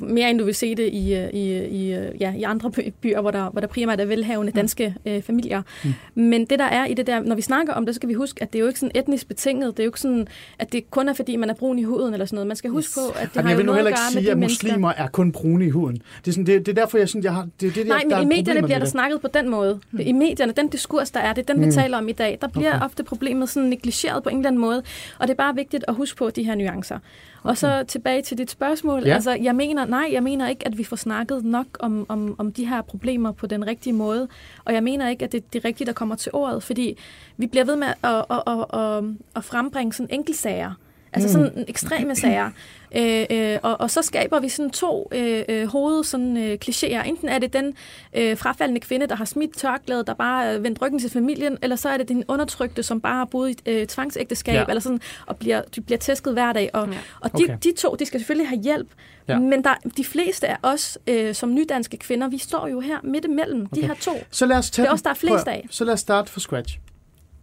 [0.02, 2.94] Mere end du vil se det i, øh, i, i, øh, ja, i andre by-
[3.02, 5.62] byer, hvor der, hvor der primært er velhavende danske øh, familier.
[5.84, 5.94] Mm.
[6.16, 8.14] Men det der er i det der, når vi snakker om det, så skal vi
[8.14, 9.78] huske, at det er jo ikke sådan etnisk betinget.
[9.78, 10.28] Det er jo ikke sådan,
[10.60, 12.48] at det kun er fordi, man er brun i huden eller sådan noget.
[12.48, 13.98] Man skal huske på, at det Jamen, har jeg jo vil nu noget at ikke
[13.98, 15.96] gøre med sige, de at muslimer er kun brune i huden.
[16.26, 17.49] Det er, sådan, det, det er derfor, jeg synes, jeg har...
[17.62, 19.50] Det, er det, der, Nej, der men er i medierne bliver der snakket på den
[19.50, 19.80] måde.
[19.92, 20.00] Mm.
[20.00, 21.72] I medierne, den diskurs, der er, det er den, vi Mm.
[21.72, 22.38] taler om i dag.
[22.42, 22.78] Der bliver Okay.
[22.78, 22.86] okay.
[22.86, 24.84] ofte problemet sådan negligeret på en eller anden måde.
[25.20, 27.00] Og det er bare vigtigt at huske på de her nuancer.
[27.44, 29.04] Og så tilbage til dit spørgsmål.
[29.06, 29.14] Ja.
[29.14, 32.52] Altså, jeg mener, nej, jeg mener ikke, at vi får snakket nok om, om, om
[32.52, 34.28] de her problemer på den rigtige måde.
[34.66, 36.64] Og jeg mener ikke, at det er det rigtige, der kommer til ordet.
[36.64, 36.98] Fordi
[37.38, 39.04] vi bliver ved med at, at, at, at,
[39.36, 40.72] at frembringe sådan enkeltsager.
[41.14, 41.46] Altså Mm.
[41.46, 42.50] sådan ekstreme sager.
[42.96, 47.08] Øh, øh, og, og så skaber vi sådan to øh, øh, hoved sådan, øh, klichéer.
[47.08, 47.74] Enten er det den
[48.14, 51.76] øh, frafaldende kvinde, der har smidt tørklædet, der bare øh, vendt ryggen til familien, eller
[51.76, 54.66] så er det den undertrykte, som bare har boet i et øh, tvangsægteskab, Ja.
[54.68, 56.70] eller sådan, og bliver, de bliver tæsket hver dag.
[56.74, 56.98] Og, Ja.
[57.20, 57.58] og de, Okay.
[57.64, 58.88] de to, de skal selvfølgelig have hjælp,
[59.28, 59.40] Ja.
[59.40, 63.26] men der, de fleste af os øh, som nydanske kvinder, vi står jo her midt
[63.26, 63.82] imellem okay.
[63.82, 64.12] De her to.
[64.32, 65.68] Så lad os tage Det er også, der er flest af.
[65.70, 66.80] Så lad os starte fra scratch.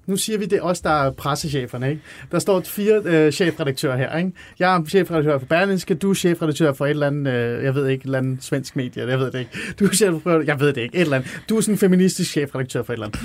[0.07, 1.91] Nu siger vi, det er os, der er pressecheferne.
[1.91, 2.03] Ikke?
[2.33, 4.17] Der står fire øh, chefredaktører her.
[4.17, 4.33] Ikke?
[4.59, 7.89] Jeg er chefredaktør for Berlingske, du er chefredaktør for et eller andet, øh, jeg ved
[7.89, 9.51] ikke, et eller andet svensk medie, jeg ved det ikke.
[9.79, 11.41] Du er chefredaktør, jeg ved det ikke, et eller andet.
[11.49, 13.21] Du er sådan en feministisk chefredaktør for et eller andet.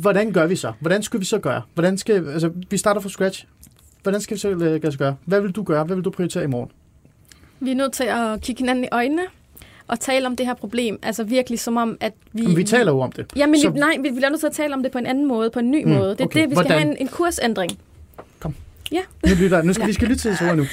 [0.00, 0.72] Hvordan gør vi så?
[0.80, 1.62] Hvordan skal vi så gøre?
[1.74, 3.46] Hvordan skal, altså, vi starter fra scratch.
[4.02, 4.92] Hvordan skal vi så øh, gøre?
[4.98, 5.16] gøre?
[5.24, 5.84] Hvad vil du gøre?
[5.84, 6.70] Hvad vil du prioritere i morgen?
[7.60, 9.22] Vi er nødt til at kigge hinanden i øjnene
[9.88, 10.98] og tale om det her problem.
[11.02, 12.42] Altså virkelig som om, at vi...
[12.42, 13.26] Jamen, vi taler jo om det.
[13.36, 15.06] Ja, men Så- nej, vi vi bliver nødt til at tale om det på en
[15.06, 16.10] anden måde, på en ny mm, måde.
[16.10, 16.40] Det er okay.
[16.40, 16.82] det, vi skal Hvordan?
[16.82, 17.78] have en, en kursændring.
[18.40, 18.54] Kom.
[18.92, 20.62] Ja, Nu, lytter, nu skal vi skal lytte til det nu.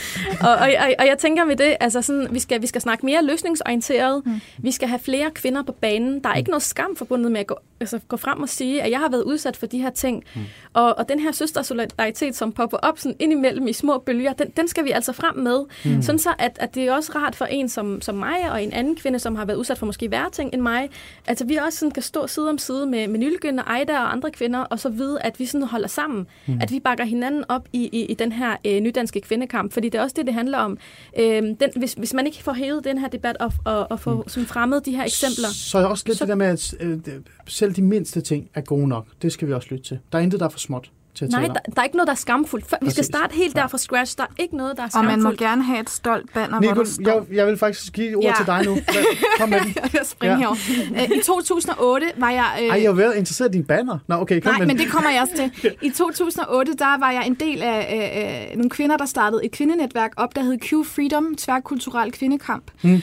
[0.48, 3.06] og, og, og, og jeg tænker med det, altså sådan, vi skal, vi skal snakke
[3.06, 4.26] mere løsningsorienteret.
[4.26, 4.42] Mm.
[4.58, 6.24] Vi skal have flere kvinder på banen.
[6.24, 8.92] Der er ikke noget skam forbundet med at gå, altså, gå frem og sige, at
[8.92, 10.24] jeg har været udsat for de her ting.
[10.36, 10.42] Mm.
[10.74, 14.68] Og, og den her søstersolidaritet, som popper op sådan indimellem i små bølger, den, den
[14.68, 15.60] skal vi altså frem med.
[15.86, 16.02] Mm.
[16.02, 18.74] Sådan så, at, at det er også rart for en som, som mig og en
[18.74, 20.90] anden kvinde, som har været udsat for måske værre ting end mig,
[21.28, 24.12] altså vi også sådan kan stå side om side med, med Nylgen og Ejda og
[24.12, 26.28] andre kvinder, og så vide, at vi sådan holder sammen.
[26.46, 26.60] Mm.
[26.62, 29.74] At vi bakker hinanden op i, i, i den her øh, nydanske kvindekamp.
[29.74, 30.78] Fordi det er også det, det handler om.
[31.20, 34.24] Øh, den, hvis, hvis man ikke får hævet den her debat og, og, og får
[34.38, 34.46] mm.
[34.46, 37.00] fremmet de her eksempler, Så er også lidt Så- det der med, at øh,
[37.48, 39.06] selv de mindste ting er gode nok.
[39.22, 40.00] Det skal vi også lytte til.
[40.12, 41.58] Der er intet, der er for småt til at Nej, tale om.
[41.66, 42.74] der, der er ikke noget, der er skamfuldt.
[42.82, 44.18] Vi skal starte helt der fra scratch.
[44.18, 45.24] Der er ikke noget, der er Og skamfuldt.
[45.24, 47.26] man må gerne have et stolt banner, hvor Nico, der står...
[47.30, 48.34] jeg, jeg vil faktisk give ord Ja.
[48.38, 48.78] til dig nu.
[49.40, 49.74] Kom med den.
[49.76, 50.40] Jeg vil springe Ja.
[50.50, 50.56] ja.
[50.96, 51.12] herover.
[51.12, 52.46] Øh, I 2008 var jeg...
[52.62, 53.98] Øh, Ej, jeg har været interesseret i dine banner.
[54.08, 55.72] Nå, okay, kom Nej, med men det kommer jeg også til.
[55.88, 57.80] I 2008, der var jeg en del af
[58.48, 62.64] øh, øh, nogle kvinder, der startede et kvindenetværk op, der hed Q Freedom, tværkulturel kvindekamp.
[62.82, 62.94] Mm.
[62.94, 63.00] Øh,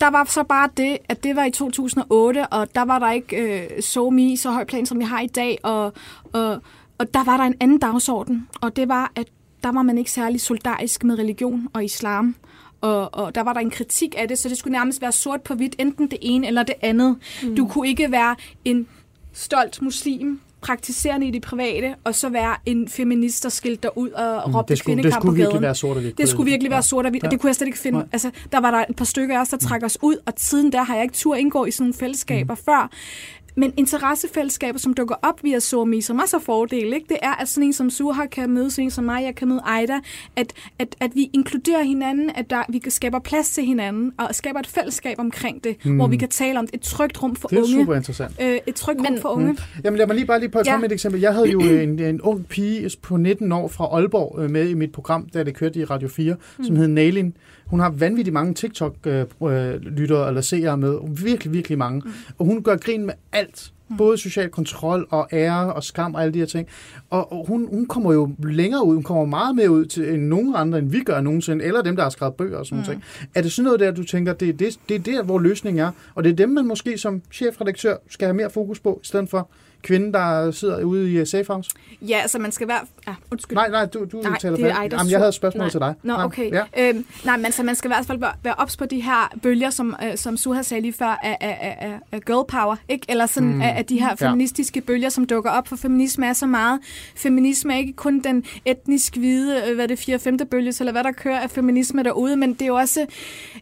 [0.00, 3.36] der var så bare det, at det var i 2008, og der var der ikke
[3.36, 5.92] øh, so me, så høj plan, som vi har i dag, og,
[6.32, 6.62] og,
[6.98, 9.26] og der var der en anden dagsorden, og det var, at
[9.62, 12.36] der var man ikke særlig solidarisk med religion og islam.
[12.80, 15.42] Og, og der var der en kritik af det, så det skulle nærmest være sort
[15.42, 17.16] på hvidt, enten det ene eller det andet.
[17.42, 17.56] Mm.
[17.56, 18.86] Du kunne ikke være en
[19.32, 24.10] stolt muslim, praktiserende i det private, og så være en feminist, der skilte dig ud
[24.10, 25.62] og råbte det skulle, det kvindekamp skulle på virkelig gaden.
[25.62, 26.18] være sort og hvidt.
[26.18, 27.98] Det skulle virkelig være sort og hvidt, og det kunne jeg slet ikke finde.
[27.98, 28.08] Nej.
[28.12, 30.72] Altså, der var der et par stykker af os, der trak os ud, og siden
[30.72, 32.60] der har jeg ikke tur indgå i sådan nogle fællesskaber mm.
[32.64, 32.90] før.
[33.58, 37.06] Men interessefællesskaber, som dukker op via SoMe, som også har fordele, ikke?
[37.08, 39.48] det er, at sådan en som Suha kan møde sådan en som mig, jeg kan
[39.48, 39.92] møde Ejda,
[40.36, 44.60] at, at, at vi inkluderer hinanden, at der, vi skaber plads til hinanden, og skaber
[44.60, 45.96] et fællesskab omkring det, mm.
[45.96, 47.74] hvor vi kan tale om et trygt rum for Det er unge.
[47.74, 48.32] super interessant.
[48.42, 49.56] Øh, et trygt rum Men- for unge.
[49.84, 50.78] Jamen lad mig lige bare lige på Ja.
[50.84, 51.20] et eksempel.
[51.20, 54.74] Jeg havde jo en, en ung pige på 19 år fra Aalborg øh, med i
[54.74, 56.64] mit program, da det kørte i Radio 4, mm.
[56.64, 57.34] som hed Nailin.
[57.66, 60.98] Hun har vanvittigt mange TikTok-lyttere eller seere med.
[61.22, 62.02] Virkelig, virkelig mange.
[62.04, 62.12] Mm.
[62.38, 63.72] Og hun gør grin med alt.
[63.98, 66.68] Både social kontrol og ære og skam og alle de her ting.
[67.10, 68.94] Og, og hun, hun kommer jo længere ud.
[68.94, 71.64] Hun kommer meget mere ud til end nogen andre, end vi gør nogensinde.
[71.64, 72.84] Eller dem, der har skrevet bøger og sådan mm.
[72.84, 73.04] ting.
[73.34, 75.84] Er det sådan noget der, du tænker, det er, det, det er der, hvor løsningen
[75.84, 75.90] er?
[76.14, 79.30] Og det er dem, man måske som chefredaktør skal have mere fokus på, i stedet
[79.30, 79.50] for
[79.82, 81.70] kvinden, der sidder ude i Safe House?
[82.02, 82.80] Ja, altså man skal være...
[83.08, 83.56] Ja, undskyld.
[83.56, 84.74] Nej, nej, du, du Nej, taler det er.
[84.74, 85.70] Ej, Jamen, jeg havde et spørgsmål Nej.
[85.70, 85.94] til dig.
[86.02, 86.52] Nå, okay.
[86.52, 86.62] Ja.
[86.78, 89.70] Øhm, nej, men så man skal i hvert fald være, ops på de her bølger,
[89.70, 93.06] som, øh, som Suha sagde lige før, af, af, af, af girl power, ikke?
[93.08, 93.62] Eller sådan mm.
[93.62, 94.28] af, af de her Ja.
[94.28, 96.80] feministiske bølger, som dukker op, for feminisme er så meget.
[97.16, 100.18] Feminisme er ikke kun den etnisk hvide, øh, hvad er det, 4.
[100.18, 100.38] 5.
[100.50, 103.06] bølge, eller hvad der kører af feminisme derude, men det er jo også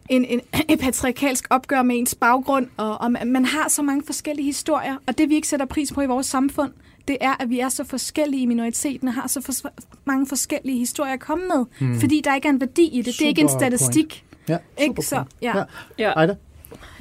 [0.09, 4.03] en, en, et patriarkalsk opgør med ens baggrund, og, og man man har så mange
[4.05, 6.71] forskellige historier, og det vi ikke sætter pris på i vores samfund,
[7.07, 9.69] det er, at vi er så forskellige i minoriteten, og har så for,
[10.05, 11.99] mange forskellige historier at komme med, mm.
[11.99, 13.05] fordi der ikke er en værdi i det.
[13.05, 13.79] det er ikke en Super point.
[13.79, 14.25] statistik.
[14.49, 14.89] Ja, Ikke?
[14.89, 15.23] super Så.
[15.41, 15.63] Ja.
[15.99, 16.11] Ja.
[16.11, 16.35] Ejda?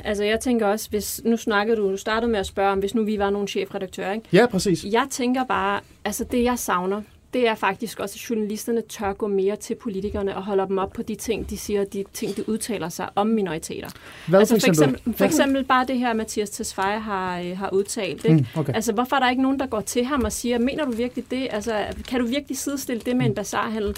[0.05, 2.95] Altså, jeg tænker også, hvis nu snakkede du, du startede med at spørge, om hvis
[2.95, 4.29] nu vi var nogle chefredaktører, ikke?
[4.33, 4.85] Ja, præcis.
[4.85, 7.03] Jeg tænker bare, altså det jeg savner,
[7.35, 10.93] det er faktisk også, at journalisterne tør gå mere til politikerne og holder dem op
[10.93, 13.89] på de ting, de siger, de ting, de udtaler sig om minoriteter.
[14.29, 14.77] Hvad altså for eksempel?
[14.77, 18.25] For eksempel, for eksempel bare det her, Mathias Tesfaye har, øh, har udtalt.
[18.25, 18.37] Ikke?
[18.37, 18.73] Mm, okay.
[18.75, 21.31] Altså, hvorfor er der ikke nogen, der går til ham og siger, mener du virkelig
[21.31, 21.49] det?
[21.51, 23.97] Altså, kan du virkelig sidestille det med en bazarhandel?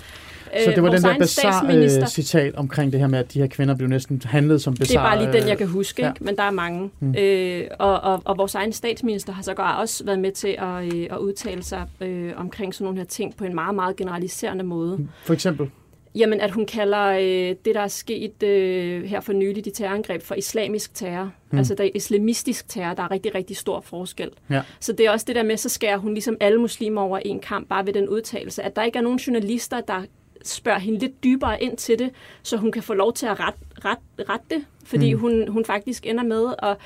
[0.65, 3.33] Så det var Øh, den der bizarre statsminister- øh, citat omkring det her med, at
[3.35, 5.17] de her kvinder blev næsten handlet som Det er bizarre...
[5.17, 6.09] bare lige den, jeg kan øh, huske, ja.
[6.11, 6.25] ikke?
[6.25, 6.91] men der er mange.
[7.01, 7.07] Mm.
[7.09, 7.15] Mm.
[7.19, 11.07] Øh, og, og, og vores egen statsminister har så også været med til at, øh,
[11.11, 15.09] at udtale sig øh, omkring sådan nogle her ting på en meget, meget generaliserende måde.
[15.25, 15.71] For eksempel.
[16.15, 20.23] Jamen, at hun kalder øh, det, der er sket øh, her for nylig, i terrorangreb,
[20.23, 21.25] for islamisk terror.
[21.25, 21.31] Mm.
[21.51, 21.59] Mm.
[21.59, 24.31] Altså, der er islamistisk terror, der er rigtig, rigtig stor forskel.
[24.51, 24.63] Ja.
[24.81, 27.41] Så det er også det der med, så skærer hun ligesom alle muslimer over en
[27.41, 28.63] kamp, bare ved den udtalelse.
[28.63, 30.03] At der ikke er nogen journalister, der
[30.49, 32.11] spørger hende lidt dybere ind til det,
[32.43, 34.65] så hun kan få lov til at rette ret, ret det.
[34.85, 35.21] Fordi Mm.
[35.21, 36.77] hun, hun faktisk ender med at,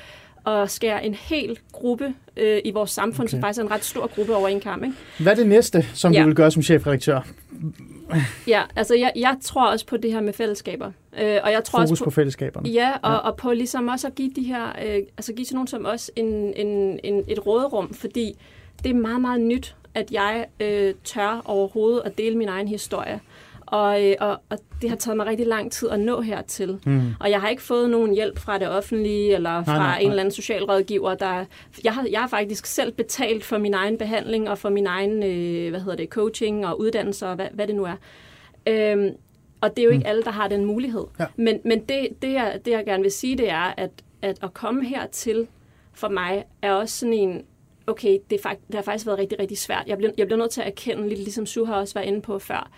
[0.53, 3.31] at skære en hel gruppe øh, i vores samfund, okay.
[3.31, 4.83] som faktisk er en ret stor gruppe over en kamp.
[4.83, 4.95] Ikke?
[5.19, 6.21] Hvad er det næste, som ja.
[6.21, 7.19] Du vil gøre som chefredaktør?
[8.47, 10.91] Ja, altså jeg, jeg tror også på det her med fællesskaber.
[11.21, 12.69] Øh, og jeg tror Fokus også på, på fællesskaberne.
[12.69, 13.17] Ja, og, Ja.
[13.17, 16.11] og på ligesom også at give de her, øh, altså give til nogen som os
[16.15, 18.33] en, en, en, et råderum, fordi
[18.83, 23.19] det er meget, meget nyt, at jeg øh, tør overhovedet at dele min egen historie.
[23.71, 26.79] Og, øh, og, og det har taget mig rigtig lang tid at nå hertil.
[26.85, 27.01] Mm.
[27.19, 29.99] Og jeg har ikke fået nogen hjælp fra det offentlige, eller fra nej, nej.
[29.99, 31.15] en eller anden socialrådgiver.
[31.15, 31.45] Der,
[31.83, 35.23] jeg, har, jeg har faktisk selv betalt for min egen behandling, og for min egen
[35.23, 37.95] øh, hvad hedder det, coaching og uddannelse, og hvad, hvad det nu er.
[38.67, 39.09] Øhm,
[39.61, 40.09] og det er jo ikke Mm.
[40.09, 41.03] alle, der har den mulighed.
[41.19, 41.25] Ja.
[41.35, 44.53] Men, men det, det, jeg, det, jeg gerne vil sige, det er, at, at at
[44.53, 45.47] komme hertil
[45.93, 47.41] for mig, er også sådan en,
[47.87, 49.83] okay, det, er fakt, det har faktisk været rigtig, rigtig svært.
[49.87, 52.21] Jeg bliver, jeg bliver nødt til at erkende, lidt ligesom Su har også været inde
[52.21, 52.69] på før,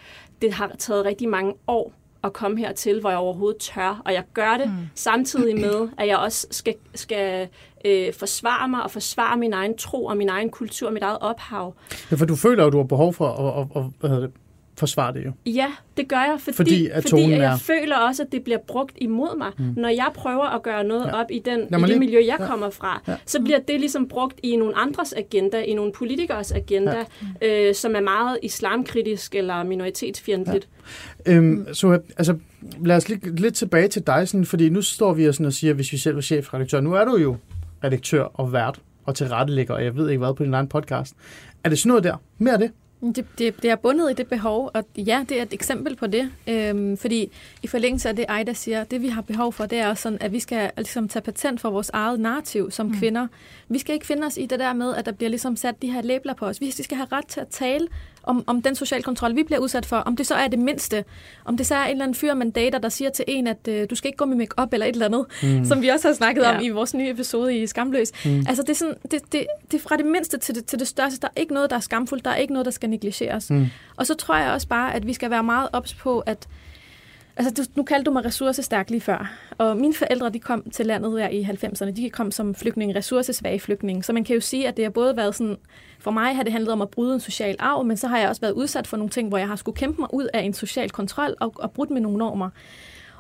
[0.42, 1.94] det har taget rigtig mange år
[2.24, 4.88] at komme hertil, hvor jeg overhovedet tør, og jeg gør det mm.
[4.96, 7.48] samtidig med, at jeg også skal, skal
[7.86, 11.18] øh, forsvare mig og forsvare min egen tro og min egen kultur og mit eget
[11.22, 11.74] ophav.
[12.12, 14.36] Ja, for du føler jo, du har behov for at, at, at, hvad hedder det,
[14.78, 15.32] forsvare det jo.
[15.46, 18.58] Ja, det gør jeg, fordi, Fordi at fordi jeg er- føler også, at det bliver
[18.68, 19.52] brugt imod mig.
[19.58, 19.74] Mm.
[19.82, 21.08] Når jeg prøver at gøre noget Ja.
[21.08, 21.22] ja.
[21.24, 22.44] op i, den, i det lige- miljø, jeg ja.
[22.44, 22.50] ja.
[22.50, 23.12] kommer fra, Ja.
[23.12, 23.18] ja.
[23.26, 27.06] så bliver det ligesom brugt i nogle andres agenda, i nogle politikers agenda,
[27.42, 27.68] ja.
[27.70, 30.68] øh, som er meget islamkritisk eller minoritetsfjendtligt.
[31.26, 32.38] Øhm, så altså,
[32.86, 35.54] lad os lige, lidt tilbage til dig, sådan, fordi nu står vi og, sådan og
[35.54, 36.82] siger, hvis vi selv var chefredaktør.
[36.82, 37.38] Nu er du jo
[37.84, 41.14] redaktør og vært og tilrettelægger, og jeg ved ikke hvad på din egen podcast.
[41.64, 42.16] Er det sådan noget der?
[42.38, 42.72] Mere af det?
[43.04, 46.08] Det, det, det er bundet i det behov, og ja, det er et eksempel på
[46.08, 46.32] det.
[46.48, 47.32] Øhm, fordi
[47.64, 50.18] i forlængelse af det, Ejda siger, det vi har behov for, det er også sådan,
[50.22, 52.94] at vi skal ligesom, tage patent for vores eget narrativ som mm.
[53.00, 53.28] kvinder.
[53.74, 55.92] Vi skal ikke finde os i det der med, at der bliver ligesom sat de
[55.92, 56.62] her labler på os.
[56.62, 57.88] Vi skal have ret til at tale
[58.24, 59.98] om, om den social kontrol, vi bliver udsat for.
[59.98, 61.06] Om det så er det mindste.
[61.46, 63.68] Om det så er en eller anden fyr, man dater, der siger til en, at
[63.68, 65.66] øh, du skal ikke gå med make-up eller et eller andet, mm.
[65.66, 66.58] som vi også har snakket ja.
[66.58, 68.12] om i vores nye episode i Skamløs.
[68.26, 68.46] Mm.
[68.48, 70.88] Altså det er, sådan, det, det, det er fra det mindste til det, til det
[70.88, 71.20] største.
[71.22, 72.26] Der er ikke noget, der er skamfuldt.
[72.26, 73.50] Der er ikke noget, der skal negligeres.
[73.52, 73.66] Mm.
[73.96, 76.48] Og så tror jeg også bare, at vi skal være meget ops på, at
[77.38, 79.34] Altså, du, nu kaldte du mig ressourcestærk lige før.
[79.58, 81.92] Og mine forældre, de kom til landet der i 90'erne.
[81.92, 84.04] De kom som flygtninge, ressourcesvage flygtninge.
[84.04, 85.58] Så man kan jo sige, at det har både været sådan...
[86.00, 88.30] For mig har det handlet om at bryde en social arv, men så har jeg
[88.30, 90.54] også været udsat for nogle ting, hvor jeg har skulle kæmpe mig ud af en
[90.54, 92.50] social kontrol og, og brudt med nogle normer.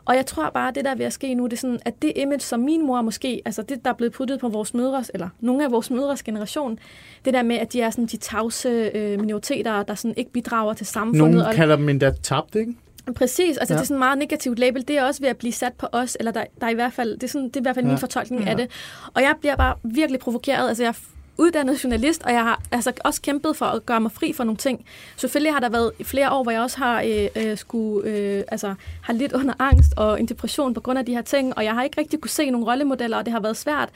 [0.06, 1.80] Og jeg tror bare, at det der er ved at ske nu, det er sådan,
[1.86, 4.74] at det image, som min mor måske, altså det, der er blevet puttet på vores
[4.74, 6.80] mødres, eller nogle af vores mødres generation,
[7.26, 10.74] det der med, at de er sådan de tavse øh, minoriteter, der sådan ikke bidrager
[10.74, 11.48] til samfundet.
[11.48, 12.74] Og, kalder dem endda tabt, ikke?
[13.16, 13.78] Præcis, altså Ja.
[13.78, 14.88] det er sådan et meget negativt label.
[14.88, 16.94] Det er også ved at blive sat på os, eller der, der er i hvert
[16.94, 17.90] fald, det er, sådan, det er i hvert fald Ja.
[17.92, 18.50] min fortolkning Ja.
[18.50, 18.72] af det.
[19.14, 20.68] Og jeg bliver bare virkelig provokeret.
[20.68, 20.94] Altså jeg er
[21.38, 24.58] uddannet journalist, og jeg har altså også kæmpet for at gøre mig fri for nogle
[24.58, 24.86] ting.
[25.18, 28.76] Selvfølgelig har der været flere år, hvor jeg også har øh, øh, skulle, øh, altså,
[29.02, 31.74] har lidt under angst og en depression på grund af de her ting, og jeg
[31.74, 33.90] har ikke rigtig kunne se nogle rollemodeller, og det har været svært.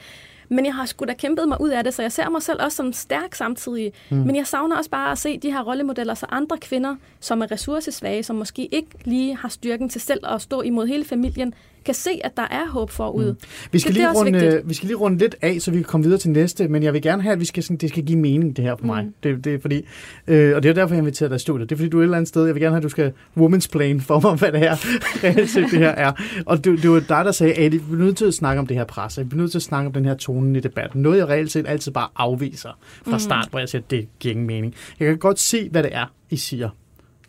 [0.48, 2.62] Men jeg har sgu da kæmpet mig ud af det, så jeg ser mig selv
[2.62, 3.92] også som stærk samtidig.
[4.10, 4.16] Mm.
[4.16, 7.50] Men jeg savner også bare at se de her rollemodeller, så andre kvinder, som er
[7.50, 11.54] ressourcesvage, som måske ikke lige har styrken til selv at stå imod hele familien,
[11.88, 13.32] kan se, at der er håb forud.
[13.32, 13.38] Mm.
[13.72, 15.76] Vi skal, Det- det lige også runde, vi skal lige runde lidt af, så vi
[15.76, 17.88] kan komme videre til næste, men jeg vil gerne have, at vi skal, sådan, det
[17.88, 19.04] skal give mening, det her for mig.
[19.04, 19.14] Mm.
[19.22, 19.84] Det, det er fordi,
[20.26, 21.70] øh, og det er derfor, jeg inviterer dig i studiet.
[21.70, 22.88] Det er fordi, du er et eller andet sted, jeg vil gerne have, at du
[22.88, 24.76] skal womansplain for mig, hvad det her
[25.70, 26.12] det her er.
[26.46, 28.66] Og det, det var dig, der sagde, at vi er nødt til at snakke om
[28.66, 31.02] det her pres, vi er nødt til at snakke om den her tone i debatten.
[31.02, 34.32] Noget, jeg reelt set altid bare afviser fra start, hvor jeg siger, at det giver
[34.32, 34.74] ingen mening.
[35.00, 36.68] Jeg kan godt se, hvad det er, I siger.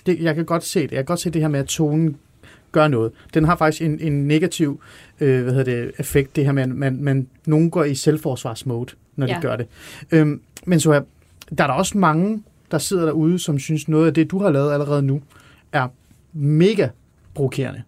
[0.05, 0.91] Det, jeg kan godt se det.
[0.91, 2.15] Jeg kan godt se det her med, at tonen
[2.71, 3.11] gør noget.
[3.33, 4.81] Den har faktisk en, en negativ
[5.19, 8.93] øh, hvad hedder det, effekt, det her med, at man, man, nogen går i selvforsvarsmode,
[9.15, 9.39] når de Ja.
[9.41, 9.67] gør det.
[10.11, 11.01] Øhm, men så er
[11.57, 14.49] der er der også mange, der sidder derude, som synes noget af det, du har
[14.49, 15.21] lavet allerede nu,
[15.71, 15.87] er
[16.33, 16.87] mega
[17.33, 17.81] provokerende.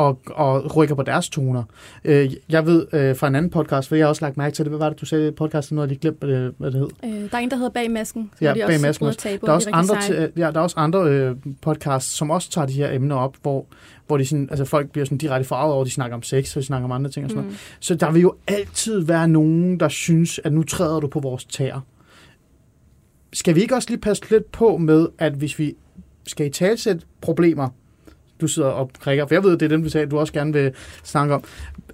[0.00, 1.62] Og, og rykker på deres toner.
[2.04, 4.64] Øh, jeg ved øh, fra en anden podcast, for jeg har også lagt mærke til
[4.64, 4.70] det.
[4.70, 5.74] Hvad var det, du sagde i podcasten?
[5.74, 6.88] Nu har jeg lige glemt, øh, hvad det hed.
[7.04, 8.30] Øh, der er en, der hedder Bag Masken.
[8.40, 9.38] Ja, de bag masken også.
[9.40, 9.96] Der er også andre,
[10.36, 13.66] ja, der er også andre øh, podcasts, som også tager de her emner op, hvor,
[14.06, 16.60] hvor de sådan, altså folk bliver sådan direkte farvet over, de snakker om sex, og
[16.62, 17.46] de snakker om andre ting og sådan mm.
[17.46, 17.60] noget.
[17.80, 21.44] Så der vil jo altid være nogen, der synes, at nu træder du på vores
[21.44, 21.80] tæer.
[23.32, 25.74] Skal vi ikke også lige passe lidt på med, at hvis vi
[26.26, 27.68] skal i talsætte problemer,
[28.40, 29.26] du sidder og prikker?
[29.26, 30.72] for jeg ved, at det er dem, vi sagde, du også gerne vil
[31.04, 31.44] snakke om.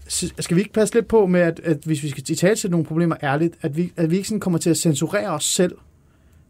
[0.09, 2.71] Skal vi ikke passe lidt på med, at, at hvis vi skal i tale til
[2.71, 5.73] nogle problemer ærligt, at vi, at vi ikke sådan kommer til at censurere os selv,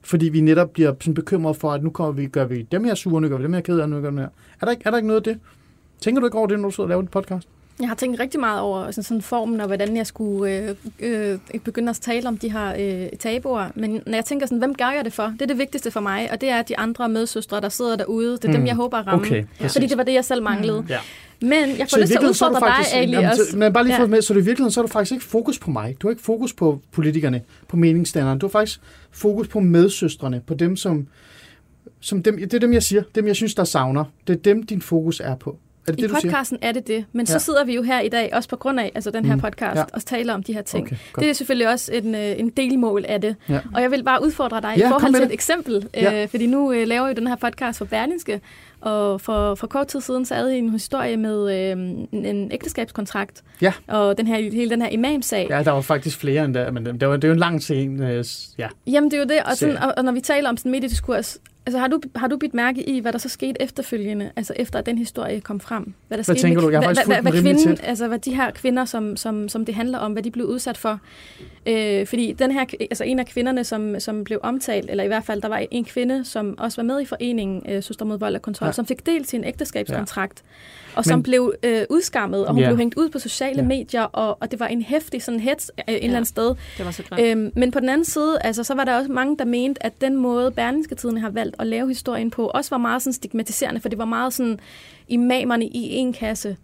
[0.02, 2.94] fordi vi netop bliver sådan bekymret for, at nu kommer vi, gør vi dem her
[2.94, 4.28] sure, nu gør vi dem her kede, nu gør vi dem her.
[4.60, 5.38] Er der, ikke, er der ikke noget af det?
[6.00, 7.48] Tænker du ikke over det, når du sidder og laver en podcast?
[7.80, 11.38] Jeg har tænkt rigtig meget over sådan, sådan formen, og hvordan jeg skulle øh, øh,
[11.64, 13.66] begynde at tale om de her øh, tabuer.
[13.74, 15.22] Men når jeg tænker sådan, hvem gør jeg det for?
[15.26, 18.32] Det er det vigtigste for mig, og det er de andre medsøstre, der sidder derude.
[18.32, 18.54] Det er mm.
[18.54, 19.26] dem, jeg håber at ramme.
[19.26, 19.44] Okay.
[19.60, 20.84] Fordi det var det, jeg selv manglede.
[20.88, 20.98] Ja.
[21.40, 23.42] Men jeg får lyst til at udfordre dig, faktisk- Ali, jamen, også.
[23.50, 24.08] så- Men bare lige for Ja.
[24.08, 25.96] med, så i virkeligheden, så er du faktisk ikke fokus på mig.
[26.00, 28.40] Du har ikke fokus på politikerne, på meningsdannerne.
[28.40, 31.06] Du har faktisk fokus på medsøstrene, på dem, som,
[32.00, 33.02] som dem, det er dem, jeg siger.
[33.14, 34.04] Dem, jeg synes, der savner.
[34.26, 35.58] Det er dem, din fokus er på.
[35.88, 37.32] Er det I det, podcasten er det det, men Ja.
[37.32, 39.40] så sidder vi jo her i dag, også på grund af altså den her Mm,
[39.40, 39.84] podcast, ja.
[39.92, 40.86] og taler om de her ting.
[40.86, 41.22] Okay, godt.
[41.24, 43.36] det er selvfølgelig også en, øh, en delmål af det.
[43.48, 43.60] Ja.
[43.74, 45.26] Og jeg vil bare udfordre dig Ja, i forhold til det.
[45.28, 46.22] et eksempel, Ja.
[46.22, 48.40] øh, fordi nu øh, laver jeg jo den her podcast for Berlingske,
[48.80, 52.52] og for, for kort tid siden så havde jeg en historie med øh, en, en
[52.52, 53.72] ægteskabskontrakt, Ja.
[53.88, 55.46] og den her, hele den her imamsag.
[55.50, 57.62] Ja, der var faktisk flere end der, men det var, det er jo en lang
[57.62, 58.10] scene.
[58.10, 58.24] øh,
[58.58, 58.68] Ja.
[58.86, 61.38] Jamen det er jo det, og, sådan, og, og når vi taler om sådan mediediskurs,
[61.66, 64.78] altså har du, har du bidt mærke i, hvad der så skete efterfølgende, altså efter
[64.78, 65.94] at den historie kom frem?
[66.08, 66.70] Hvad, der Hvad tænker med, du?
[66.70, 69.48] Jeg har hvad, faktisk hvad, hvad, rimelig kvinden, altså hvad de her kvinder, som, som,
[69.48, 71.00] som det handler om, hvad de blev udsat for.
[71.66, 75.24] Øh, fordi den her, altså en af kvinderne, som, som blev omtalt, eller i hvert
[75.24, 78.34] fald, der var en kvinde, som også var med i foreningen øh, Søster mod vold
[78.34, 78.68] og kontrol, Ja.
[78.68, 78.72] ja.
[78.72, 80.42] som fik delt sin ægteskabskontrakt,
[80.96, 82.68] og som Men- blev øh, udskammet, og hun Ja.
[82.68, 83.66] blev hængt ud på sociale Ja.
[83.68, 86.54] medier, og, og det var en hæftig sådan hets øh, et eller andet sted.
[86.78, 87.22] Det var så grimt.
[87.22, 90.00] Øhm, men på den anden side, altså, så var der også mange, der mente, at
[90.00, 93.80] den måde, Berlingske Tidene har valgt at lave historien på, også var meget sådan stigmatiserende,
[93.80, 94.58] for det var meget sådan
[95.08, 96.56] imamerne i en kasse.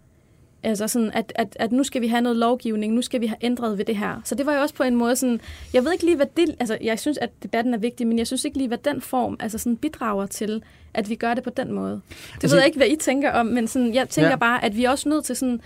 [0.63, 3.37] Altså sådan, at, at, at nu skal vi have noget lovgivning, nu skal vi have
[3.41, 4.21] ændret ved det her.
[4.23, 5.41] Så det var jo også på en måde sådan,
[5.73, 8.27] jeg ved ikke lige, hvad det, altså jeg synes, at debatten er vigtig, men jeg
[8.27, 11.49] synes ikke lige, hvad den form altså sådan bidrager til, at vi gør det på
[11.49, 12.01] den måde.
[12.17, 14.35] Det Altså, ved jeg ikke, hvad I tænker om, men sådan, jeg tænker ja.
[14.35, 15.61] bare, at vi er også nødt til sådan,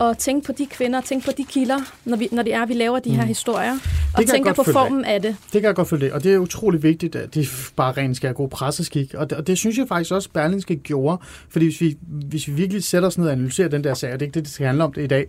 [0.00, 2.74] at tænke på de kvinder, tænke på de kilder, når, vi, når det er, vi
[2.74, 3.78] laver de her historier,
[4.14, 5.36] kan og tænker på formen af det.
[5.52, 8.16] Det kan jeg godt følge det, og det er utrolig vigtigt, at det bare rent
[8.16, 11.64] skal have god presseskik, og det, og det synes jeg faktisk også, Berlingske gjorde, fordi
[11.64, 14.24] hvis vi, hvis vi virkelig sætter os ned og analyserer den der sag, og det
[14.24, 15.26] er ikke det, det skal handle om det i dag,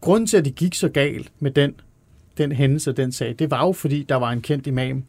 [0.00, 1.74] grunden til, at det gik så galt med den,
[2.38, 5.04] den hændelse, den sag, det var jo, fordi der var en kendt imam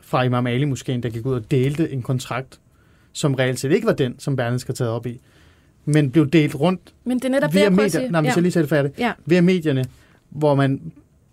[0.00, 2.60] fra Imam Ali Moskeen, der gik ud og delte en kontrakt,
[3.12, 5.20] som reelt set ikke var den, som Berlingske har taget op i,
[5.88, 8.34] men blev delt rundt Men det er netop det, via at medier, nej, hvis ja.
[8.34, 9.12] jeg lige sætter det færdigt, Ja.
[9.26, 9.84] via medierne,
[10.30, 10.80] hvor man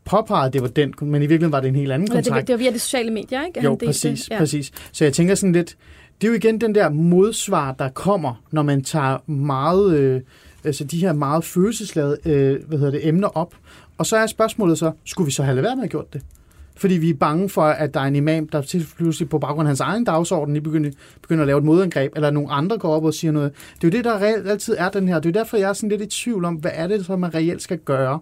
[0.05, 2.25] påpegede, at det var den, men i virkeligheden var det en helt anden Eller det,
[2.25, 2.47] kontrakt.
[2.47, 3.63] det var via de sociale medier, ikke?
[3.63, 4.29] Jo, præcis, det.
[4.29, 4.37] Ja.
[4.37, 4.71] præcis.
[4.91, 5.75] Så jeg tænker sådan lidt,
[6.21, 10.21] det er jo igen den der modsvar, der kommer, når man tager meget, øh,
[10.63, 13.55] altså de her meget følelsesladede øh, hvad hedder det, emner op.
[13.97, 16.13] Og så er spørgsmålet så, skulle vi så have lade være med at have gjort
[16.13, 16.21] det?
[16.77, 19.69] Fordi vi er bange for, at der er en imam, der pludselig på baggrund af
[19.69, 23.03] hans egen dagsorden lige begynder, begynder at lave et modangreb, eller nogle andre går op
[23.03, 23.51] og siger noget.
[23.75, 25.15] Det er jo det, der reelt altid er den her.
[25.19, 27.19] Det er jo derfor, jeg er sådan lidt i tvivl om, hvad er det, som
[27.19, 28.19] man reelt skal gøre?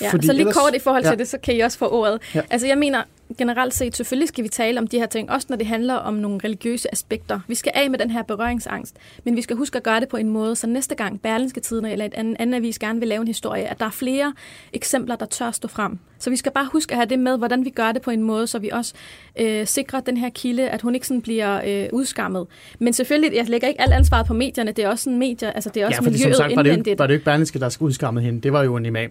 [0.00, 1.16] Ja, så lige ellers- kort i forhold til ja.
[1.16, 2.18] det, så kan I også få ordet.
[2.34, 2.42] Ja.
[2.50, 3.02] Altså jeg mener
[3.34, 6.14] generelt set, selvfølgelig skal vi tale om de her ting, også når det handler om
[6.14, 7.40] nogle religiøse aspekter.
[7.48, 10.16] Vi skal af med den her berøringsangst, men vi skal huske at gøre det på
[10.16, 13.20] en måde, så næste gang Berlinske Tidene eller et anden, anden avis gerne vil lave
[13.20, 14.32] en historie, at der er flere
[14.72, 15.98] eksempler, der tør stå frem.
[16.18, 18.22] Så vi skal bare huske at have det med, hvordan vi gør det på en
[18.22, 18.94] måde, så vi også
[19.40, 22.46] øh, sikrer den her kilde, at hun ikke sådan bliver øh, udskammet.
[22.78, 25.70] Men selvfølgelig, jeg lægger ikke alt ansvaret på medierne, det er også sådan medier, altså
[25.74, 26.98] det er også Ja, fordi som miljøet sagt, var det, indvendigt.
[26.98, 28.40] var det ikke Berlingske, der skulle udskamme hende.
[28.40, 29.10] Det var jo en imam.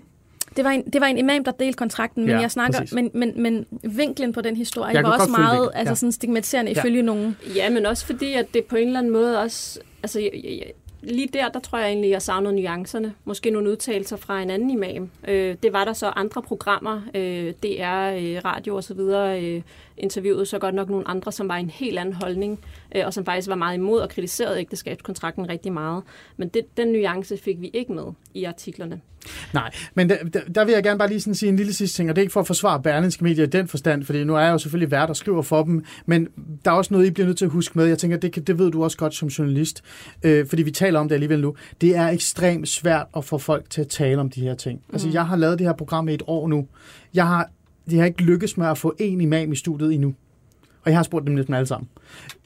[0.56, 2.94] Det var, en, det var en imam, der delte kontrakten, men Ja, jeg snakker, præcis.
[2.94, 5.96] men, men, men vinklen på den historie Jeg var også meget vinklen, altså ja.
[5.96, 6.80] sådan stigmatiserende Ja.
[6.80, 7.38] ifølge nogen.
[7.56, 9.80] Ja, men også fordi, at det på en eller anden måde også...
[10.04, 10.64] Altså, jeg, jeg,
[11.04, 13.14] lige der, der tror jeg egentlig, jeg savnede nuancerne.
[13.26, 15.10] Måske nogle udtalelser fra en anden imam.
[15.28, 19.62] Øh, det var der så andre programmer, øh, DR, øh, radio og så videre, øh,
[19.98, 22.60] interviewede så godt nok nogle andre, som var i en helt anden holdning,
[22.96, 26.04] øh, og som faktisk var meget imod og kritiserede ægteskabskontrakten rigtig meget.
[26.38, 29.02] Men det, den nuance fik vi ikke med i artiklerne.
[29.54, 31.98] Nej, men der, der, der vil jeg gerne bare lige sådan sige en lille sidste
[31.98, 34.36] ting, og det er ikke for at forsvare Berlingske Media i den forstand, fordi nu
[34.36, 36.28] er jeg jo selvfølgelig vært og skriver for dem, men
[36.66, 37.86] der er også noget, I bliver nødt til at huske med.
[37.86, 39.84] Jeg tænker, det, det ved du også godt som journalist,
[40.24, 41.56] øh, fordi vi taler om det alligevel nu.
[41.82, 44.80] Det er ekstremt svært at få folk til at tale om de her ting.
[44.88, 44.94] Mm.
[44.96, 46.68] Altså, jeg har lavet det her program i et år nu.
[47.14, 47.50] Jeg har,
[47.90, 50.14] det har ikke lykkes med at få en imam i studiet endnu.
[50.84, 51.90] Og jeg har spurgt dem næsten alle sammen.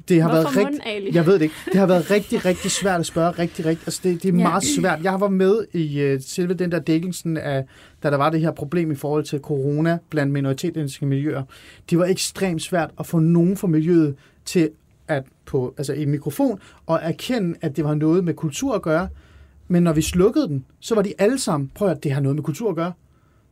[0.07, 1.09] Det har Hvorfor været Ali?
[1.13, 1.55] jeg ved det ikke.
[1.65, 3.31] Det har været rigtig, rigtig svært at spørge.
[3.31, 3.87] Rigtig, rigtig.
[3.87, 4.43] Altså, det, det er Ja.
[4.49, 5.03] meget svært.
[5.03, 7.65] Jeg var med i uh, selve den der dækkelsen af,
[8.03, 11.43] da der var det her problem i forhold til corona blandt minoritetsetniske miljøer.
[11.89, 14.15] Det var ekstremt svært at få nogen fra miljøet
[14.45, 14.69] til
[15.45, 19.07] på, altså i mikrofon og erkende, at det var noget med kultur at gøre.
[19.67, 22.35] Men når vi slukkede den, så var de alle sammen, prøv at det har noget
[22.35, 22.91] med kultur at gøre.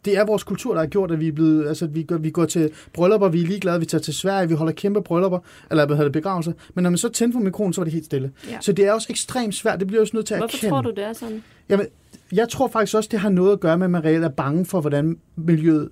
[0.06, 2.30] Det er vores kultur, der har gjort, at vi er blevet, altså vi går, vi
[2.30, 5.40] går til bryllupper, vi er ligeglade, vi tager til Sverige, vi holder kæmpe bryllupper,
[5.72, 6.52] eller hvad hedder det, begravelser.
[6.74, 8.32] Men når man så tændte for mikrofonen, så var det helt stille.
[8.50, 8.58] Ja.
[8.62, 10.72] Så det er også ekstremt svært, det bliver også nødt til at Hvorfor erkende.
[10.72, 11.44] tror du, det er sådan?
[11.70, 11.86] Jamen,
[12.32, 14.66] jeg tror faktisk også, det har noget at gøre med, at man reelt er bange
[14.66, 15.90] for, hvordan miljøet,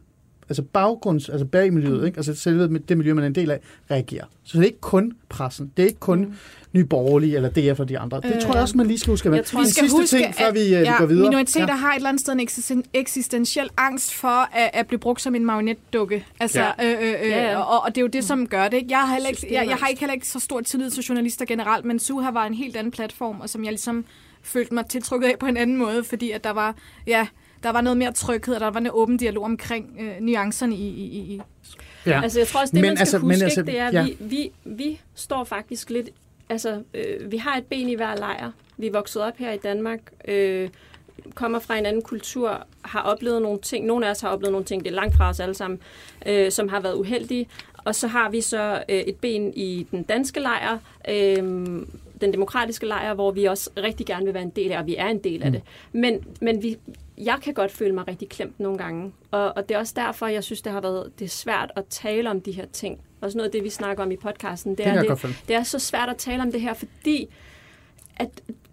[0.51, 2.17] altså baggrunds, altså bag miljøet, ikke?
[2.17, 3.59] altså selve det miljø, man er en del af,
[3.91, 4.25] reagerer.
[4.43, 6.33] Så det er ikke kun pressen, det er ikke kun mm.
[6.73, 8.17] Nye Borgerlige eller DF og de andre.
[8.21, 9.29] Det Øh, tror jeg også, man lige skal huske.
[9.29, 11.29] jeg Jeg tror, Vi skal sidste huske, ting, før at vi, ja, vi går videre.
[11.29, 14.27] minoriteter har et eller andet sted en eksisten, eksistentiel angst for
[14.57, 16.25] at, at blive brugt som en marionetdukke.
[16.39, 16.71] Altså, Ja.
[16.79, 16.93] ja.
[16.93, 17.57] øh, øh, øh, Ja, ja.
[17.57, 18.77] Og, og det er jo det, som gør det.
[18.77, 18.87] Ikke?
[18.91, 21.45] Jeg, har heller ikke, jeg, jeg har ikke heller ikke så stor tillid til journalister
[21.45, 24.05] generelt, men Suha var en helt anden platform, og som jeg ligesom
[24.43, 26.75] følte mig tiltrykket af på en anden måde, fordi at der var,
[27.07, 27.27] ja,
[27.63, 30.87] der var noget mere tryghed, og der var en åben dialog omkring øh, nuancerne i,
[30.89, 31.41] i, i,
[32.05, 32.21] Ja.
[32.23, 33.89] Altså, jeg tror også, det, Men man skal altså- men huske, altså, ikke, det er,
[33.91, 33.99] ja.
[33.99, 36.09] at vi, vi, vi står faktisk lidt...
[36.49, 38.51] Altså, øh, vi har et ben i hver lejr.
[38.77, 40.69] Vi er vokset op her i Danmark, øh,
[41.35, 43.85] kommer fra en anden kultur, har oplevet nogle ting.
[43.85, 45.79] Nogle af os har oplevet nogle ting, det er langt fra os alle sammen,
[46.25, 47.47] øh, som har været uheldige.
[47.77, 50.77] Og så har vi så øh, et ben i den danske lejr,
[51.09, 51.81] øh,
[52.21, 54.95] den demokratiske lejr, hvor vi også rigtig gerne vil være en del af, og vi
[54.95, 55.61] er en del af det.
[55.91, 56.77] Men, men vi,
[57.17, 59.11] jeg kan godt føle mig rigtig klemt nogle gange.
[59.31, 61.85] Og, og det er også derfor, jeg synes, det har været det er svært at
[61.89, 62.99] tale om de her ting.
[63.21, 64.71] Også noget af det, vi snakker om i podcasten.
[64.71, 67.29] Det, Det er, det, det er så svært at tale om det her, fordi
[68.15, 68.29] at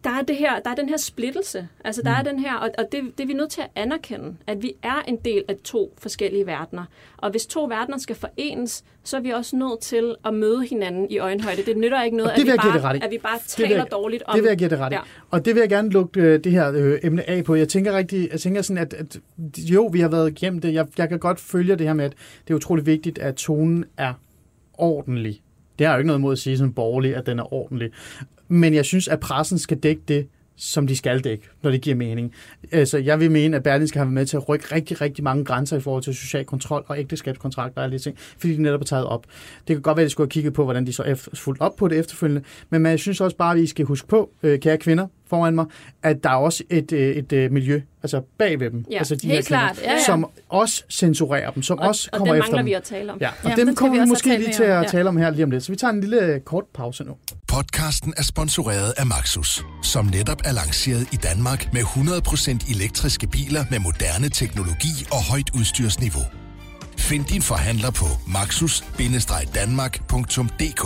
[0.08, 1.68] der er, det her, der er den her splittelse.
[1.84, 4.36] Altså, der er den her, og, og det, det er vi nødt til at anerkende,
[4.46, 6.84] at vi er en del af to forskellige verdener.
[7.16, 11.10] Og hvis to verdener skal forenes, så er vi også nødt til at møde hinanden
[11.10, 11.62] i øjenhøjde.
[11.66, 13.86] Det nytter ikke noget, Og det at, vi bare, at vi bare Det taler jeg-
[13.92, 14.34] dårligt om...
[14.34, 14.94] Det vil jeg give dig ret i.
[14.94, 15.00] Ja.
[15.30, 17.54] Og det vil jeg gerne lukke øh, det her øh, emne af på.
[17.54, 19.20] Jeg tænker rigtig, jeg tænker sådan, at, at
[19.58, 20.74] jo, vi har været igennem det.
[20.74, 22.12] Jeg, jeg kan godt følge det her med, at
[22.48, 24.12] det er utrolig vigtigt, at tonen er
[24.74, 25.42] ordentlig.
[25.78, 27.90] Det har jo ikke noget mod at sige som borgerlig, at den er ordentlig.
[28.48, 31.96] Men jeg synes, at pressen skal dække det, som de skal dække, når det giver
[31.96, 32.32] mening.
[32.72, 35.24] Altså, jeg vil mene, at Berlin skal have været med til at rykke rigtig, rigtig
[35.24, 38.62] mange grænser i forhold til social kontrol og ægteskabskontrakter og alle de ting, fordi de
[38.62, 39.24] netop er taget op.
[39.68, 41.60] Det kan godt være, at de skulle have kigget på, hvordan de så er fulgt
[41.60, 44.60] op på det efterfølgende, men jeg synes også bare, at vi skal huske på, øh,
[44.60, 45.66] kære kvinder foran mig,
[46.02, 49.16] at der er også et, øh, et, et miljø altså bag ved dem, Ja, altså
[49.16, 49.82] de helt her kvinder, klart.
[49.82, 50.04] Ja, ja.
[50.06, 52.66] som også censurerer dem, som Og, også og kommer det efter mangler dem.
[52.66, 53.18] vi at tale om.
[53.20, 54.82] Ja, og Ja, dem kommer vi måske lige til at om.
[54.82, 54.88] Ja.
[54.88, 55.64] tale om her lige om lidt.
[55.64, 57.16] Så vi tager en lille øh, kort pause nu.
[57.48, 63.64] Podcasten er sponsoreret af Maxus, som netop er lanceret i Danmark med 100% elektriske biler
[63.70, 66.22] med moderne teknologi og højt udstyrsniveau.
[66.98, 70.84] Find din forhandler på maxus-danmark.dk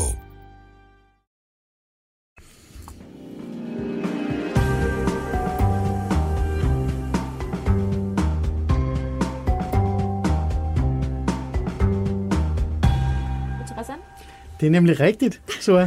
[14.60, 15.86] Det er nemlig rigtigt, så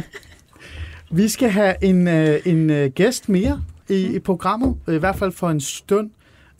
[1.10, 5.32] Vi skal have en, øh, en øh, gæst mere i, i programmet, i hvert fald
[5.32, 6.10] for en stund.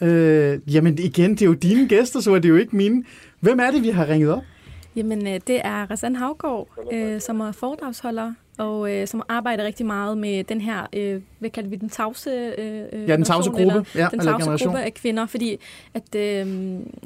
[0.02, 3.04] Øh, jamen igen, det er jo dine gæster, så er det jo ikke mine.
[3.40, 4.42] Hvem er det, vi har ringet op?
[4.96, 9.86] Jamen, øh, det er Rassan Havgård, øh, som er foredragsholder, og øh, som arbejder rigtig
[9.86, 13.86] meget med den her, øh, hvad kalder vi den tavse øh, Ja, den tavse gruppe.
[13.94, 14.66] Ja, den eller tavse generation.
[14.68, 15.56] gruppe af kvinder, fordi
[15.94, 16.46] at, øh,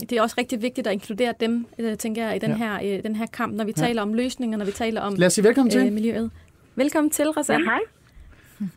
[0.00, 2.56] det er også rigtig vigtigt at inkludere dem, øh, tænker jeg, i den, Ja.
[2.56, 3.82] her, øh, den her kamp, når vi Ja.
[3.86, 5.86] taler om løsninger, når vi taler om Lad os sige velkommen til.
[5.86, 6.30] øh, miljøet.
[6.76, 7.60] Velkommen til, Rassan.
[7.60, 7.78] Ja, hej.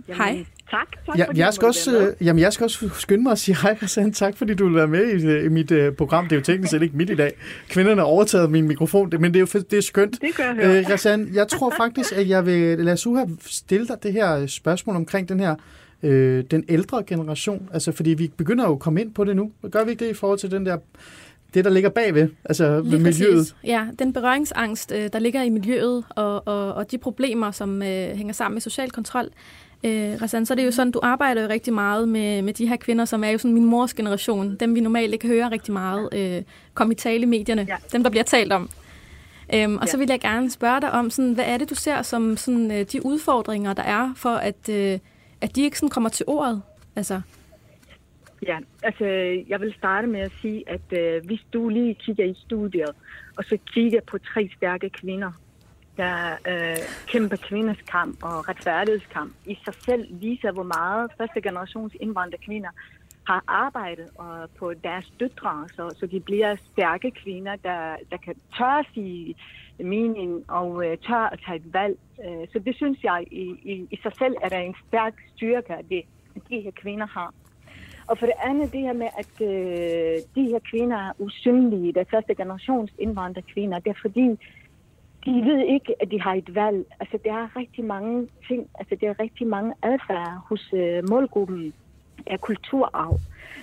[0.08, 0.46] Jamen, Hej.
[0.74, 1.06] Tak.
[1.06, 3.56] tak Ja, fordi jeg, skal også, øh, jamen, jeg skal også skynde mig at sige
[3.64, 4.14] hej, Hassan.
[4.14, 6.24] Tak, fordi du vil være med i, øh, i mit øh, program.
[6.24, 7.34] Det er jo teknisk set ikke mit i dag.
[7.70, 10.22] Kvinderne har overtaget min mikrofon, men det er jo fedt- det er skønt.
[10.22, 10.80] Det gør jeg høre.
[10.80, 14.96] Øh, Rassan, jeg tror faktisk, at jeg vil lade Suha stille dig det her spørgsmål
[14.96, 15.56] omkring den her
[16.04, 17.70] øh, den ældre generation.
[17.74, 19.52] Altså, fordi vi begynder jo at komme ind på det nu.
[19.72, 20.78] Gør vi ikke det i forhold til den der,
[21.54, 23.36] det, der ligger bagved, altså ved Lige miljøet?
[23.38, 23.56] præcis.
[23.64, 27.88] Ja, den berøringsangst, øh, der ligger i miljøet, og, og, og de problemer, som øh,
[28.16, 29.30] hænger sammen med social kontrol.
[29.86, 32.68] Øh, Rassan, så er det jo sådan, du arbejder jo rigtig meget med, med de
[32.68, 34.56] her kvinder, som er jo sådan min mors generation.
[34.56, 37.66] Dem, vi normalt ikke hører rigtig meget øh, komme i tale i medierne.
[37.70, 37.76] Ja.
[37.92, 38.70] Dem, der bliver talt om.
[39.54, 40.00] Øhm, og så Ja.
[40.00, 42.86] vil jeg gerne spørge dig om, sådan, hvad er det, du ser som sådan, øh,
[42.92, 45.00] de udfordringer, der er, for at, øh,
[45.42, 46.62] at de ikke sådan kommer til ordet?
[46.96, 47.22] Altså,
[48.48, 49.06] Ja, altså,
[49.48, 52.90] jeg vil starte med at sige, at øh, hvis du lige kigger i studiet,
[53.38, 55.32] og så kigger på tre stærke kvinder,
[55.98, 56.78] der øh,
[57.08, 62.70] kæmper kvinders kamp og retfærdighedskamp, i sig selv viser, hvor meget første generations indvandrere kvinder
[63.28, 68.36] har arbejdet og på deres døtre, så, så de bliver stærke kvinder, der, der kan
[68.58, 69.36] tør sige
[69.80, 71.98] mening og øh, tør at tage et valg.
[72.26, 75.74] Øh, så det synes jeg i, i, i sig selv er der en stærk styrke,
[75.90, 76.04] det
[76.50, 77.34] de her kvinder har.
[78.08, 82.04] Og for det andet det her med, at øh, de her kvinder er usynlige, der
[82.12, 84.28] første generations indvandrerkvinder, det er fordi,
[85.26, 86.86] de ved ikke, at de har et valg.
[87.00, 91.74] Altså, der er rigtig mange ting, altså, der er rigtig mange adfærd hos øh, målgruppen
[92.28, 93.20] af kulturarv.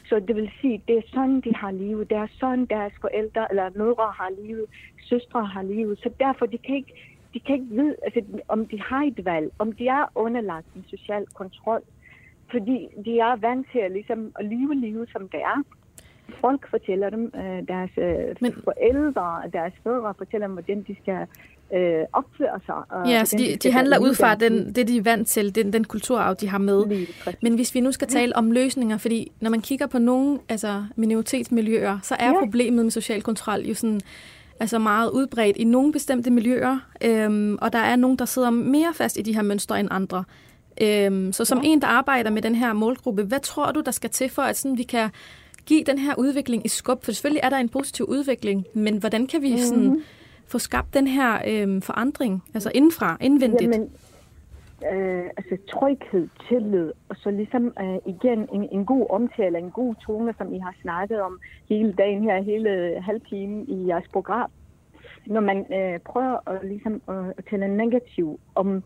[0.09, 2.11] Så det vil sige, det er sådan, de har livet.
[2.11, 4.65] Det er sådan, deres forældre eller mødre har livet,
[5.09, 5.99] søstre har livet.
[5.99, 6.93] Så derfor, de kan ikke,
[7.35, 10.85] de kan ikke vide, altså, om de har et valg, om de er underlagt en
[10.91, 11.83] social kontrol.
[12.51, 15.63] Fordi de er vant til at, ligesom, at leve livet, som det er.
[16.41, 18.53] Folk fortæller dem, øh, deres øh, Men...
[18.65, 21.27] forældre, deres fædre fortæller dem, hvordan de skal
[21.75, 22.75] øh, opføre sig.
[22.89, 25.73] Og ja, så de, de handler ud fra den, det, de er vant til, den,
[25.73, 27.07] den kulturarv, de har med.
[27.43, 30.85] Men hvis vi nu skal tale om løsninger, fordi når man kigger på nogle altså
[30.97, 32.39] minoritetsmiljøer, så er ja.
[32.39, 34.01] problemet med social kontrol jo sådan
[34.61, 38.95] altså meget udbredt i nogle bestemte miljøer, øhm, og der er nogen, der sidder mere
[38.95, 40.25] fast i de her mønstre end andre.
[40.83, 41.69] Øhm, så som ja.
[41.69, 44.57] en, der arbejder med den her målgruppe, hvad tror du, der skal til for, at
[44.57, 45.11] sådan, vi kan
[45.71, 47.05] give den her udvikling i skub?
[47.05, 49.71] For selvfølgelig er der en positiv udvikling, men hvordan kan vi mm-hmm.
[49.71, 50.03] sådan,
[50.53, 53.73] få skabt den her øhm, forandring, altså indenfra, indvendigt?
[53.73, 53.91] Jamen,
[54.93, 59.95] øh, altså tryghed, tillid, og så ligesom øh, igen en, en god omtale, en god
[60.07, 64.51] tone, som I har snakket om hele dagen her, hele halv time i jeres program.
[65.27, 68.83] Når man øh, prøver at, ligesom, øh, at tale negativ om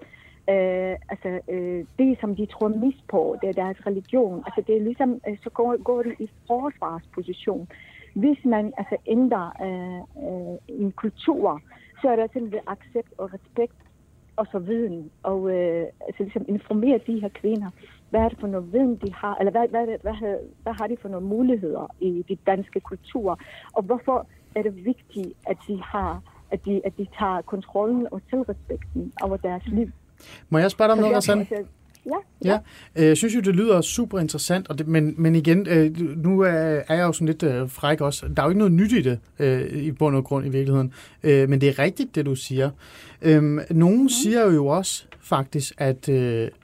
[0.48, 4.42] Øh, altså, øh, det, som de tror mest på, det er deres religion.
[4.46, 7.68] Altså, det er ligesom, øh, så går, går de i forsvarsposition.
[8.14, 11.60] Hvis man altså, ændrer øh, øh, en kultur,
[12.00, 13.76] så er der simpelthen accept og respekt
[14.36, 17.70] og så viden, og øh, altså ligesom informere de her kvinder,
[18.10, 20.86] hvad er det for noget viden, de har, eller hvad, hvad, hvad, hvad, hvad har
[20.86, 23.36] de for nogle muligheder i de danske kulturer,
[23.72, 28.20] og hvorfor er det vigtigt, at de har, at de, at de tager kontrollen og
[28.30, 29.90] selvrespekten over deres liv.
[30.48, 31.46] Må jeg spørge dig om noget, Rassan?
[32.06, 32.58] Ja, ja.
[32.96, 33.02] ja.
[33.02, 36.48] Jeg synes jo, det lyder super interessant, og det, men, men igen, øh, nu er,
[36.48, 38.28] er jeg jo sådan lidt øh, fræk også.
[38.36, 40.92] Der er jo ikke noget nyt i det, øh, i bund og grund i virkeligheden.
[41.22, 42.70] Men det er rigtigt, det du siger.
[43.22, 44.08] Øhm, nogen mm.
[44.08, 46.08] siger jo også faktisk, at,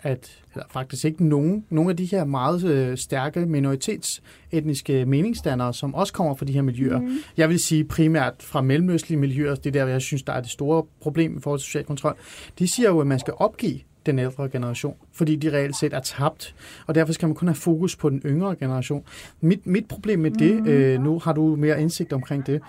[0.03, 6.13] at eller faktisk ikke nogen, nogle af de her meget stærke minoritetsetniske meningsdannere, som også
[6.13, 7.01] kommer fra de her miljøer.
[7.01, 7.19] Mm.
[7.37, 10.51] Jeg vil sige primært fra mellemøstlige miljøer, det er der, jeg synes, der er det
[10.51, 12.17] store problem i forhold til social kontrol.
[12.59, 16.01] De siger jo, at man skal opgive den ældre generation, fordi de reelt set er
[16.01, 16.55] tabt,
[16.87, 19.05] og derfor skal man kun have fokus på den yngre generation.
[19.41, 20.69] Mit, mit problem med det, mm.
[20.69, 22.63] øh, nu har du mere indsigt omkring det,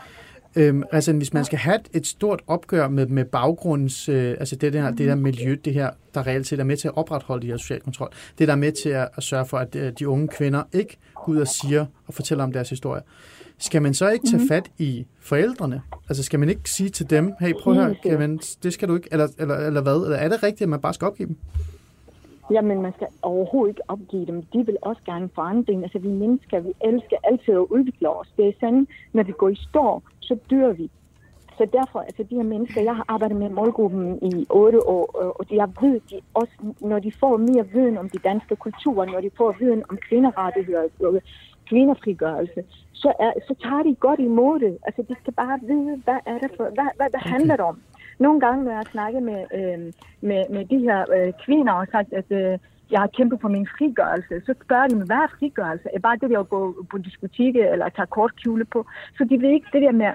[0.56, 4.74] Øhm, altså, hvis man skal have et stort opgør med, med baggrunds, øh, altså det
[4.74, 7.47] der, det der miljø, det her, der reelt set er med til at opretholde de
[7.47, 10.08] her social kontrol, det der er med til at, at sørge for, at øh, de
[10.08, 13.02] unge kvinder ikke går ud og siger og fortæller om deres historie.
[13.58, 14.47] Skal man så ikke tage mhm.
[14.47, 15.82] fat i forældrene?
[16.10, 18.95] Altså skal man ikke sige til dem, hey prøv at høre, Kevin, det skal du
[18.95, 19.95] ikke, eller, eller, eller hvad?
[19.95, 21.38] Eller er det rigtigt, at man bare skal opgive dem?
[22.52, 24.41] Jamen, man skal overhovedet ikke opgive dem.
[24.54, 25.84] De vil også gerne forandring.
[25.84, 28.28] Altså, vi mennesker, vi elsker altid at udvikle os.
[28.38, 30.89] Det er sådan, når vi går i stå, så dør vi.
[31.58, 35.06] Så derfor, altså de her mennesker, jeg har arbejdet med målgruppen i otte år,
[35.39, 39.22] og jeg ved, de også, når de får mere viden om de danske kulturer, når
[39.22, 40.84] de får viden om kvinderettigheder,
[41.70, 44.78] kvindefrigørelse, så, er, så tager de godt imod det.
[44.88, 47.82] Altså, de skal bare vide, hvad er det for, hvad, hvad, hvad handler det om?
[48.26, 49.80] Nogle gange, når jeg snakker med, øh,
[50.30, 52.59] med, med de her øh, kvinder og sagt, at øh,
[52.91, 55.88] jeg har kæmpet for min frigørelse, så spørger de mig, hvad er frigørelse?
[55.95, 58.80] Er bare det der at gå på diskotek eller tage kort kjole på?
[59.17, 60.11] Så de ved ikke det der med,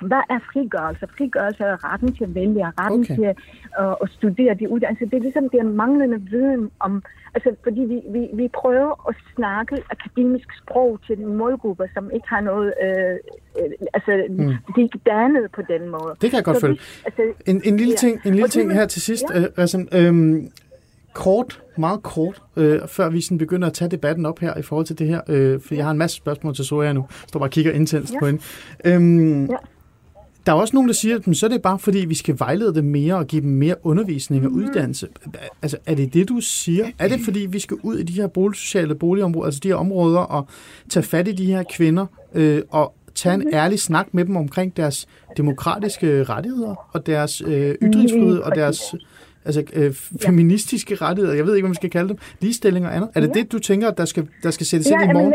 [0.00, 1.06] hvad er frigørelse?
[1.16, 3.14] Frigørelse er retten til at vælge, retten okay.
[3.14, 5.06] til at, at studere de uddannelser.
[5.06, 7.02] Det er ligesom det er manglende viden om,
[7.34, 12.28] altså fordi vi, vi, vi prøver at snakke akademisk sprog til en målgruppe, som ikke
[12.28, 13.14] har noget, øh,
[13.58, 14.46] øh altså mm.
[14.46, 16.12] de er ikke dannet på den måde.
[16.20, 16.78] Det kan jeg godt følge.
[17.04, 17.96] Altså, en, en lille ja.
[17.96, 19.40] ting, en lille ting her til sidst, ja.
[19.40, 20.50] øh, altså, øhm,
[21.14, 24.86] kort, meget kort, øh, før vi sådan begynder at tage debatten op her i forhold
[24.86, 27.06] til det her, øh, for jeg har en masse spørgsmål til Soja nu.
[27.28, 28.18] Står bare og kigger intenst ja.
[28.18, 28.42] på hende.
[28.84, 29.56] Øhm, ja.
[30.46, 32.74] Der er også nogen, der siger, at så er det bare fordi, vi skal vejlede
[32.74, 34.56] dem mere og give dem mere undervisning og mm.
[34.56, 35.08] uddannelse.
[35.62, 36.90] Altså, er det det, du siger?
[36.98, 40.18] Er det fordi, vi skal ud i de her boligsociale boligområder, altså de her områder,
[40.18, 40.46] og
[40.88, 43.54] tage fat i de her kvinder øh, og tage en mm-hmm.
[43.54, 48.80] ærlig snak med dem omkring deres demokratiske rettigheder og deres øh, ytringsfrihed og deres
[49.44, 53.10] altså øh, feministiske rettigheder, jeg ved ikke, hvad man skal kalde dem, ligestilling og andet.
[53.14, 55.34] Er det det, du tænker, der skal, der skal sættes ja, ind i morgen?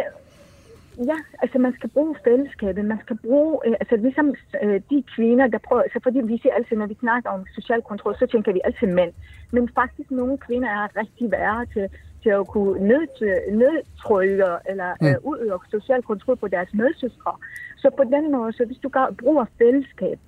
[1.06, 5.48] Ja, altså man skal bruge fællesskabet, man skal bruge, øh, altså ligesom øh, de kvinder,
[5.48, 8.54] der prøver, altså fordi vi siger altid, når vi snakker om social kontrol, så tænker
[8.54, 9.14] vi altid mænd.
[9.52, 11.90] Men faktisk nogle kvinder er rigtig værre til,
[12.24, 13.08] til at kunne ned,
[13.52, 15.08] nedtrykke eller mm.
[15.08, 17.34] øh, udøve social kontrol på deres medsøstre.
[17.78, 20.20] Så på den måde, så hvis du gør, bruger fællesskab,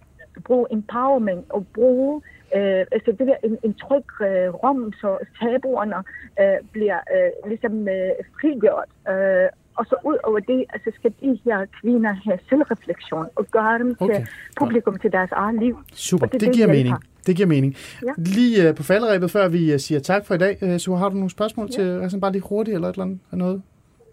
[0.45, 2.19] bruger empowerment og bruger
[2.55, 5.95] øh, altså det der en, en tryg øh, rum, så tabuerne
[6.41, 8.11] øh, bliver øh, ligesom øh,
[8.41, 8.89] frigjort.
[9.09, 13.79] Øh, og så ud over det, altså skal de her kvinder have selvreflektion og gøre
[13.79, 14.15] dem okay.
[14.15, 14.27] til
[14.59, 15.79] publikum til deres eget liv.
[15.93, 16.95] Super, det, det, det giver mening.
[17.27, 17.75] Det giver mening.
[18.05, 18.11] Ja.
[18.17, 21.09] Lige uh, på falderæbet, før vi uh, siger tak for i dag, uh, så har
[21.09, 21.75] du nogle spørgsmål ja.
[21.75, 23.19] til, altså bare lige hurtigt eller et eller andet?
[23.31, 23.61] Noget?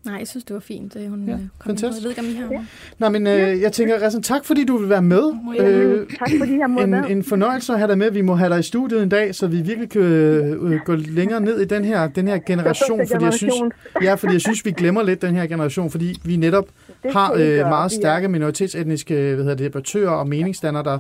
[0.05, 1.97] Nej, jeg synes, det var fint, det hun ja, kom fantastisk.
[1.97, 2.53] Jeg ved ikke, om I har...
[2.53, 2.65] Ja.
[2.99, 5.33] Nej, men øh, jeg tænker, Rasmus, tak fordi du vil være med.
[5.57, 8.11] Ja, øh, tak fordi jeg må en, være en fornøjelse at have dig med.
[8.11, 11.41] Vi må have dig i studiet en dag, så vi virkelig kan øh, gå længere
[11.41, 13.01] ned i den her, den her generation.
[13.13, 13.55] Fordi jeg synes,
[14.03, 16.69] ja, fordi jeg synes, vi glemmer lidt den her generation, fordi vi netop
[17.13, 20.99] har øh, meget stærke minoritetsetniske hvad hedder det, debattører og meningsdannere, der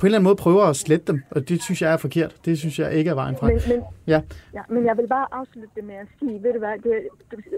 [0.00, 2.32] på en eller anden måde prøver at slette dem, og det synes jeg er forkert.
[2.44, 3.50] Det synes jeg ikke er vejen frem.
[3.52, 4.20] Men, men, ja.
[4.54, 6.94] Ja, men jeg vil bare afslutte det med at sige, ved du hvad, det,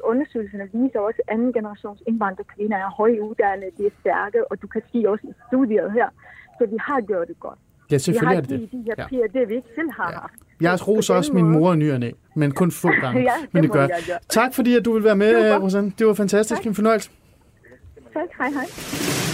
[0.05, 4.83] undersøgelserne viser også, at anden generations indvandrerkvinder er højuddannede, de er stærke, og du kan
[4.93, 6.09] sige også i studiet her,
[6.59, 7.59] så vi har gjort det godt.
[7.91, 8.73] Ja, selvfølgelig er det det.
[8.73, 9.07] De her ja.
[9.09, 10.19] piger, det vi ikke selv har ja.
[10.21, 10.39] haft.
[10.61, 13.21] Jeg roser også min mor og nyerne, men kun få gange.
[13.21, 13.83] ja, det men det gør.
[13.83, 15.93] Jeg Tak fordi, at du vil være med, Rosanne.
[15.99, 16.61] Det var fantastisk.
[16.61, 16.67] Tak.
[16.67, 17.11] En fornøjelse.
[18.15, 19.32] Tak, hej hej.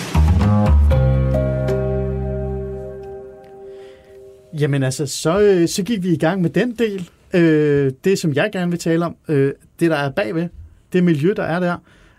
[4.52, 7.10] Jamen altså, så, øh, så gik vi i gang med den del.
[7.34, 10.48] Øh, det, som jeg gerne vil tale om, øh, det der er bagved,
[10.92, 11.76] det miljø, der er der,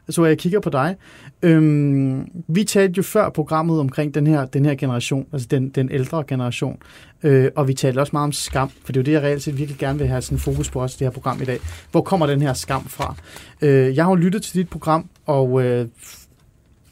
[0.09, 0.95] så jeg kigger på dig.
[1.41, 5.91] Øhm, vi talte jo før programmet omkring den her, den her generation, altså den, den
[5.91, 6.77] ældre generation,
[7.23, 9.43] øh, og vi talte også meget om skam, for det er jo det, jeg reelt
[9.43, 11.59] set virkelig gerne vil have sådan fokus på også det her program i dag.
[11.91, 13.15] Hvor kommer den her skam fra?
[13.61, 15.87] Øh, jeg har jo lyttet til dit program, og øh,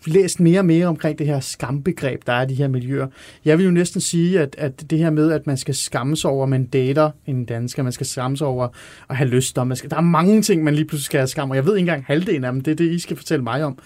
[0.06, 3.08] læst mere og mere omkring det her skambegreb, der er i de her miljøer.
[3.46, 6.30] Jeg vil jo næsten sige, at, at det her med, at man skal skamme sig
[6.30, 8.68] over, at man dater en dansker, man skal skamme sig over
[9.10, 9.68] at have lyst om.
[9.68, 11.76] Man skal, der er mange ting, man lige pludselig skal have skam, og jeg ved
[11.76, 12.62] ikke engang halvdelen af dem.
[12.62, 13.80] Det er det, I skal fortælle mig om.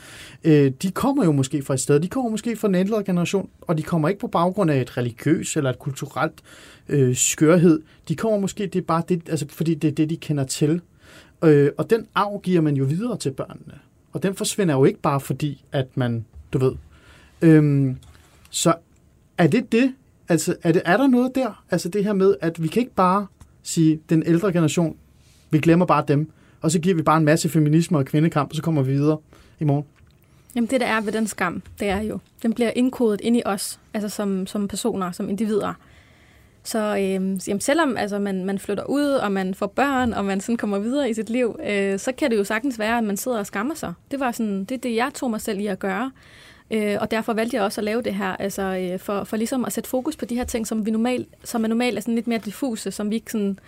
[0.43, 1.99] Øh, de kommer jo måske fra et sted.
[1.99, 4.97] De kommer måske fra en ældre generation, og de kommer ikke på baggrund af et
[4.97, 6.41] religiøst eller et kulturelt
[6.89, 7.81] øh, skørhed.
[8.07, 10.81] De kommer måske, det er bare det, altså, fordi det er det, de kender til.
[11.43, 13.73] Øh, og den arv giver man jo videre til børnene.
[14.13, 16.71] Og den forsvinder jo ikke bare fordi, at man, du ved.
[17.41, 17.97] Øhm,
[18.49, 18.73] så
[19.37, 19.93] er det det?
[20.29, 21.63] Altså, er, det, er der noget der?
[21.71, 23.27] Altså det her med, at vi kan ikke bare
[23.63, 24.97] sige, den ældre generation,
[25.49, 26.31] vi glemmer bare dem,
[26.61, 29.17] og så giver vi bare en masse feminisme og kvindekamp, og så kommer vi videre
[29.59, 29.85] i morgen.
[30.55, 33.41] Jamen det, der er ved den skam, det er jo, den bliver indkodet ind i
[33.45, 35.73] os, altså som, som personer, som individer.
[36.63, 40.41] Så øh, jamen, selvom altså, man, man flytter ud, og man får børn, og man
[40.41, 43.17] sådan kommer videre i sit liv, øh, så kan det jo sagtens være, at man
[43.17, 43.93] sidder og skammer sig.
[44.11, 46.11] Det var sådan, det, det jeg tog mig selv i at gøre.
[46.71, 49.65] Øh, og derfor valgte jeg også at lave det her, altså øh, for, for ligesom
[49.65, 52.15] at sætte fokus på de her ting, som vi normalt, som er normalt er sådan
[52.15, 53.59] lidt mere diffuse, som vi ikke sådan,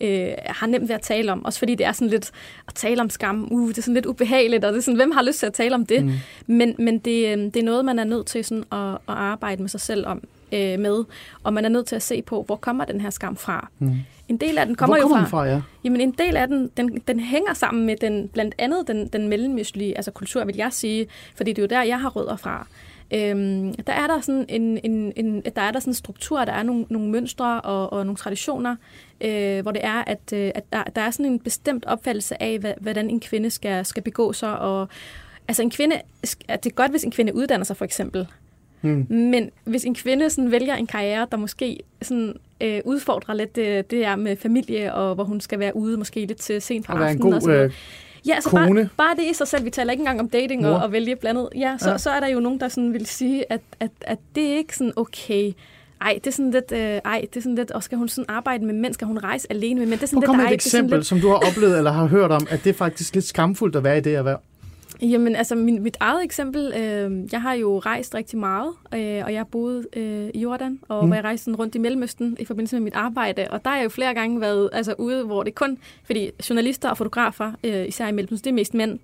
[0.00, 1.44] øh, har nemt ved at tale om.
[1.44, 2.30] Også fordi det er sådan lidt
[2.68, 3.48] at tale om skam.
[3.50, 5.52] Uh, det er sådan lidt ubehageligt, og det er sådan, hvem har lyst til at
[5.52, 6.04] tale om det?
[6.04, 6.12] Mm.
[6.46, 9.62] Men, men det, øh, det er noget, man er nødt til sådan at, at arbejde
[9.62, 10.22] med sig selv om
[10.52, 11.04] øh, med,
[11.42, 13.68] og man er nødt til at se på, hvor kommer den her skam fra.
[13.78, 13.94] Mm.
[14.28, 15.60] En del af den kommer, hvor kommer jo fra, fra ja?
[15.84, 19.28] jamen en del af den, den, den hænger sammen med den, blandt andet den, den
[19.28, 22.66] mellemøstlige altså kultur, vil jeg sige, fordi det er jo der, jeg har rødder fra.
[23.14, 26.52] Øhm, der er der sådan en, en, en, der er der sådan en struktur, der
[26.52, 28.76] er nogle, nogle mønstre og, og nogle traditioner,
[29.20, 32.58] øh, hvor det er, at, øh, at der, der er sådan en bestemt opfattelse af,
[32.58, 34.88] hvad, hvordan en kvinde skal, skal begå sig, og
[35.48, 35.96] altså en kvinde,
[36.48, 38.28] at det er godt, hvis en kvinde uddanner sig for eksempel,
[38.82, 39.06] Mm.
[39.08, 43.90] Men hvis en kvinde sådan vælger en karriere, der måske sådan, øh, udfordrer lidt det,
[43.90, 46.92] det her med familie, og hvor hun skal være ude måske lidt til sent på
[46.92, 47.18] aftenen.
[47.18, 47.72] God, og sådan øh,
[48.26, 48.74] Ja, altså kone.
[48.74, 49.64] bare, bare det i sig selv.
[49.64, 51.48] Vi taler ikke engang om dating og, og vælge blandet.
[51.56, 51.98] Ja, så, ja.
[51.98, 54.76] så er der jo nogen, der sådan vil sige, at, at, at det er ikke
[54.76, 55.52] sådan okay.
[56.00, 58.24] Ej, det er sådan lidt, øh, ej, det er sådan lidt, og skal hun sådan
[58.28, 60.00] arbejde med mænd, skal hun rejse alene med mænd?
[60.00, 61.06] Det er sådan Hvor lidt, et eksempel, lidt...
[61.06, 63.84] som du har oplevet eller har hørt om, at det er faktisk lidt skamfuldt at
[63.84, 64.40] være i det erhverv?
[65.02, 69.32] Jamen, altså min, mit eget eksempel, øh, jeg har jo rejst rigtig meget, øh, og
[69.32, 71.08] jeg har boet øh, i Jordan, og mm.
[71.08, 73.76] hvor jeg rejste sådan rundt i Mellemøsten i forbindelse med mit arbejde, og der har
[73.76, 77.88] jeg jo flere gange været altså, ude, hvor det kun, fordi journalister og fotografer, øh,
[77.88, 78.98] især i Mellemøsten, det er mest mænd.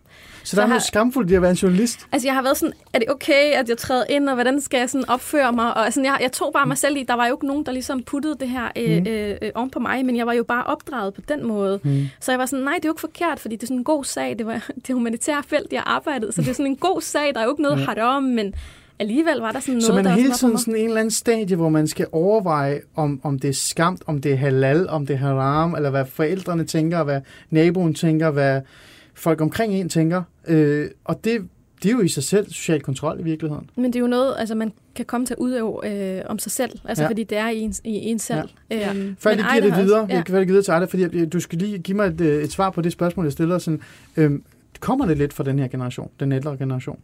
[0.44, 2.06] Så, der er noget skamfuldt i at være en journalist?
[2.12, 4.78] Altså jeg har været sådan, er det okay, at jeg træder ind, og hvordan skal
[4.78, 5.74] jeg sådan opføre mig?
[5.74, 7.72] Og altså, jeg, jeg tog bare mig selv i, der var jo ikke nogen, der
[7.72, 9.06] ligesom puttede det her øh, mm.
[9.06, 11.80] øh, øh, oven på mig, men jeg var jo bare opdraget på den måde.
[11.82, 12.06] Mm.
[12.20, 13.84] Så jeg var sådan, nej, det er jo ikke forkert, fordi det er sådan en
[13.84, 17.00] god sag, det var det humanitære felt, jeg arbejdet, så det er sådan en god
[17.00, 18.16] sag, der er jo ikke noget ja.
[18.16, 18.54] om, men
[18.98, 21.56] alligevel var der sådan noget, Så man er hele tiden sådan en eller anden stadie,
[21.56, 25.14] hvor man skal overveje, om, om det er skamt, om det er halal, om det
[25.14, 27.20] er haram, eller hvad forældrene tænker, hvad
[27.50, 28.60] naboen tænker, hvad
[29.14, 30.22] folk omkring en tænker.
[30.48, 31.48] Øh, og det
[31.82, 33.70] det er jo i sig selv social kontrol i virkeligheden.
[33.76, 35.80] Men det er jo noget, altså man kan komme til at udøve
[36.18, 37.08] øh, om sig selv, altså Ja.
[37.08, 38.48] fordi det er i en, i en selv.
[38.70, 38.90] Ja.
[38.94, 40.16] Øhm, Før jeg giver det videre, også- ja.
[40.16, 42.42] jeg kan det videre til Ejder, fordi jeg- du skal lige give mig et, øh,
[42.44, 43.58] et svar på det spørgsmål, jeg stiller.
[43.58, 43.80] Sådan,
[44.16, 44.42] øhm,
[44.80, 47.00] kommer det lidt fra den her generation, den ældre generation?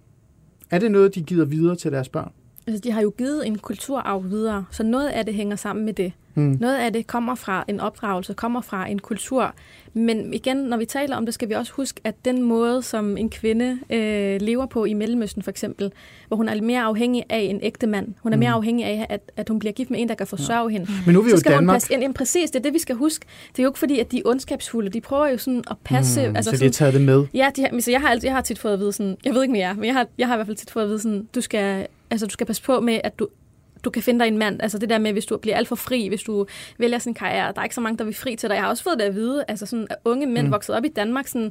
[0.71, 2.33] Er det noget, de giver videre til deres børn?
[2.67, 5.93] Altså, de har jo givet en kulturarv videre, så noget af det hænger sammen med
[5.93, 6.13] det.
[6.35, 6.57] Hmm.
[6.61, 9.55] Noget af det kommer fra en opdragelse, kommer fra en kultur.
[9.95, 13.17] Men igen, når vi taler om det, skal vi også huske, at den måde, som
[13.17, 15.93] en kvinde øh, lever på i Mellemøsten for eksempel,
[16.29, 18.09] hvor hun er mere afhængig af en ægte mand.
[18.23, 18.55] Hun er mere Mm.
[18.57, 20.87] afhængig af, at, at hun bliver gift med en, der kan forsørge hende.
[21.07, 21.75] Men nu er vi jo så i skal hun Danmark.
[21.75, 22.03] passe ind.
[22.03, 23.27] Jamen, præcis, det er det, vi skal huske.
[23.53, 24.91] Det er jo ikke fordi, at de er ondskabsfulde.
[24.91, 26.29] De prøver jo sådan at passe...
[26.29, 27.25] Mm, altså så de har taget det med.
[27.35, 29.35] Ja, de har, så jeg har, altid, jeg har tit fået at vide sådan, jeg
[29.35, 30.89] ved ikke med jer, men jeg har, jeg har i hvert fald tit fået at
[30.89, 33.29] vide sådan, du skal, altså, du skal passe på med, at du,
[33.85, 34.63] du kan finde dig en mand.
[34.63, 36.47] Altså det der med, hvis du bliver alt for fri, hvis du
[36.79, 38.55] vælger sådan en karriere, der er ikke så mange, der vil fri til dig.
[38.55, 40.53] Jeg har også fået det at vide, altså sådan, at unge mænd Mm.
[40.53, 41.51] vokset op i Danmark, sådan,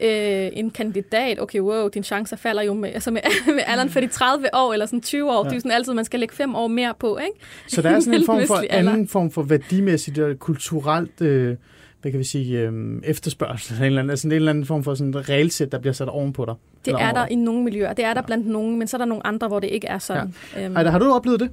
[0.00, 3.20] øh, en kandidat, okay, wow, dine chancer falder jo med, altså med,
[3.54, 5.36] med alderen for de 30 år, eller sådan 20 år.
[5.36, 5.42] Ja.
[5.44, 7.38] Det er jo sådan altid, man skal lægge fem år mere på, ikke?
[7.68, 11.56] Så der er sådan en form for anden form for værdimæssigt og kulturelt øh,
[12.04, 14.94] hvad kan vi sige, øh, efterspørgsel, en eller anden, altså en eller anden form for
[14.94, 16.54] sådan et regelsæt, der bliver sat oven på dig.
[16.84, 19.04] Det er der i nogle miljøer, det er der blandt nogle, men så er der
[19.04, 20.34] nogle andre, hvor det ikke er sådan.
[20.56, 20.64] Ja.
[20.64, 21.50] Øhm, Ej, der, har du oplevet det?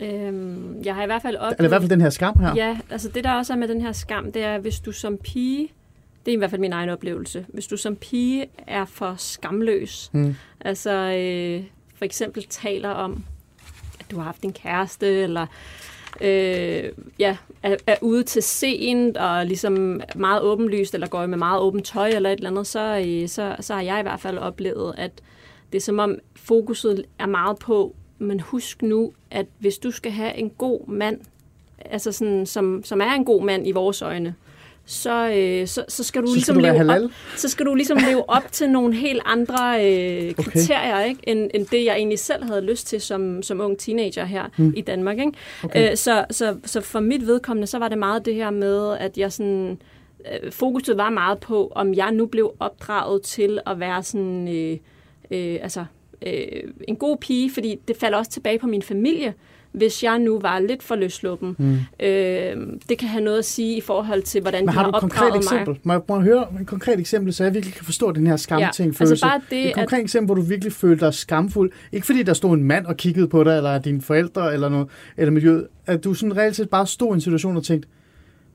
[0.00, 1.54] Øhm, jeg har i hvert fald oplevet...
[1.58, 2.54] Eller i hvert fald den her skam her?
[2.56, 5.16] Ja, altså det der også er med den her skam, det er, hvis du som
[5.16, 5.68] pige,
[6.26, 10.10] det er i hvert fald min egen oplevelse, hvis du som pige er for skamløs,
[10.12, 10.34] Mm.
[10.60, 13.24] altså øh, for eksempel taler om,
[14.00, 15.46] at du har haft en kæreste, eller
[16.20, 21.60] øh, ja, er, er ude til sent, og ligesom meget åbenlyst, eller går med meget
[21.60, 24.38] åbent tøj, eller et eller andet, så, øh, så, så har jeg i hvert fald
[24.38, 25.12] oplevet, at
[25.72, 30.12] det er som om fokuset er meget på, men husk nu, at hvis du skal
[30.12, 31.20] have en god mand,
[31.78, 34.34] altså sådan, som, som er en god mand i vores øjne,
[34.86, 37.66] så, øh, så, så skal du Så ligesom skal du være leve op, så skal
[37.66, 41.20] du ligesom leve op til nogle helt andre øh, kriterier, ikke?
[41.22, 44.66] End, end det, jeg egentlig selv havde lyst til som, som ung teenager her Hmm.
[44.66, 44.74] mm.
[44.76, 45.18] i Danmark.
[45.18, 45.32] Ikke?
[45.64, 45.90] Okay.
[45.90, 49.18] Øh, så, så, så for mit vedkommende, så var det meget det her med, at
[49.18, 49.78] jeg sådan,
[50.44, 54.78] øh, fokuset var meget på, om jeg nu blev opdraget til at være sådan, øh,
[55.30, 55.84] øh, altså,
[56.26, 59.34] øh, en god pige, fordi det falder også tilbage på min familie,
[59.72, 61.56] hvis jeg nu var lidt for løsluppen.
[61.58, 61.76] Mm.
[62.06, 62.56] Øh,
[62.88, 64.96] det kan have noget at sige i forhold til, hvordan Men de har har, du
[64.96, 65.76] et konkret eksempel?
[65.82, 66.00] mig.
[66.08, 68.86] Må jeg, jeg høre et konkret eksempel, så jeg virkelig kan forstå den her skamting
[68.86, 69.24] Ja, altså følelse?
[69.24, 71.70] bare det, et konkret eksempel, hvor du virkelig følte dig skamfuld.
[71.92, 74.88] Ikke fordi der stod en mand og kiggede på dig, eller dine forældre, eller, noget,
[75.16, 75.66] eller miljøet.
[75.86, 77.88] At du sådan reelt set bare stod i en situation og tænkte,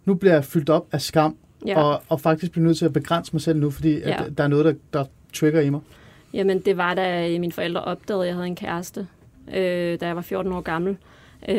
[0.05, 1.81] nu bliver jeg fyldt op af skam, Ja.
[1.83, 4.17] og, og faktisk bliver nødt til at begrænse mig selv nu, fordi at Ja.
[4.37, 5.79] der er noget, der, der trigger i mig.
[6.33, 9.07] Jamen, det var da mine forældre opdagede, at jeg havde en kæreste,
[9.55, 10.97] øh, da jeg var 14 år gammel.
[11.49, 11.55] Øh,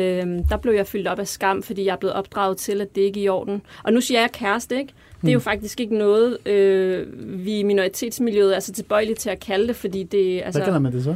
[0.49, 3.01] der blev jeg fyldt op af skam, fordi jeg er blevet opdraget til, at det
[3.01, 3.61] ikke er i orden.
[3.83, 4.93] Og nu siger jeg kæreste, ikke?
[5.21, 5.43] Det er jo Mm.
[5.43, 7.07] faktisk ikke noget, øh,
[7.45, 10.65] vi i minoritetsmiljøet er så tilbøjelige til at kalde det, fordi det er Hvad kalder
[10.65, 11.15] altså man det så?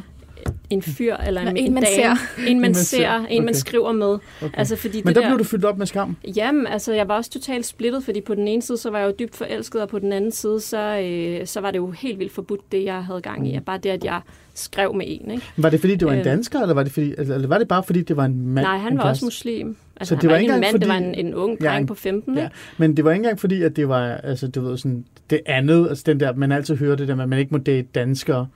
[0.70, 1.96] En fyr eller en, Nå, en, en, man dame.
[1.96, 2.10] ser.
[2.48, 2.98] En, man man ser.
[2.98, 3.26] ser.
[3.30, 3.54] En, man Okay.
[3.60, 4.08] skriver med.
[4.42, 4.50] Okay.
[4.54, 6.16] Altså, fordi Men det der der, blev du fyldt op med skam.
[6.36, 9.08] Jamen, altså, jeg var også totalt splittet, fordi på den ene side, så var jeg
[9.08, 12.20] jo dybt forelsket, og på den anden side, så, øh, så var det jo helt
[12.20, 13.58] vildt forbudt, det jeg havde gang i.
[13.58, 13.64] Mm.
[13.64, 14.22] Bare det, at jeg
[14.54, 15.44] skrev med en, ikke?
[15.58, 16.26] Var det fordi, det var en Øh.
[16.26, 18.66] dansker, eller var det, fordi, eller, var det bare fordi, det var en mand?
[18.66, 19.76] Nej, han var også muslim.
[19.98, 21.58] Altså, Så det var, var ikke en mand, engang det var fordi- en, en ung
[21.62, 22.56] Ja, dreng en- på 15, Ja, ikke?
[22.78, 25.88] men det var ikke engang fordi, at det var, altså, du ved, sådan, det andet,
[25.90, 28.48] altså den der, man altid hører det der med, at man ikke må date danskere.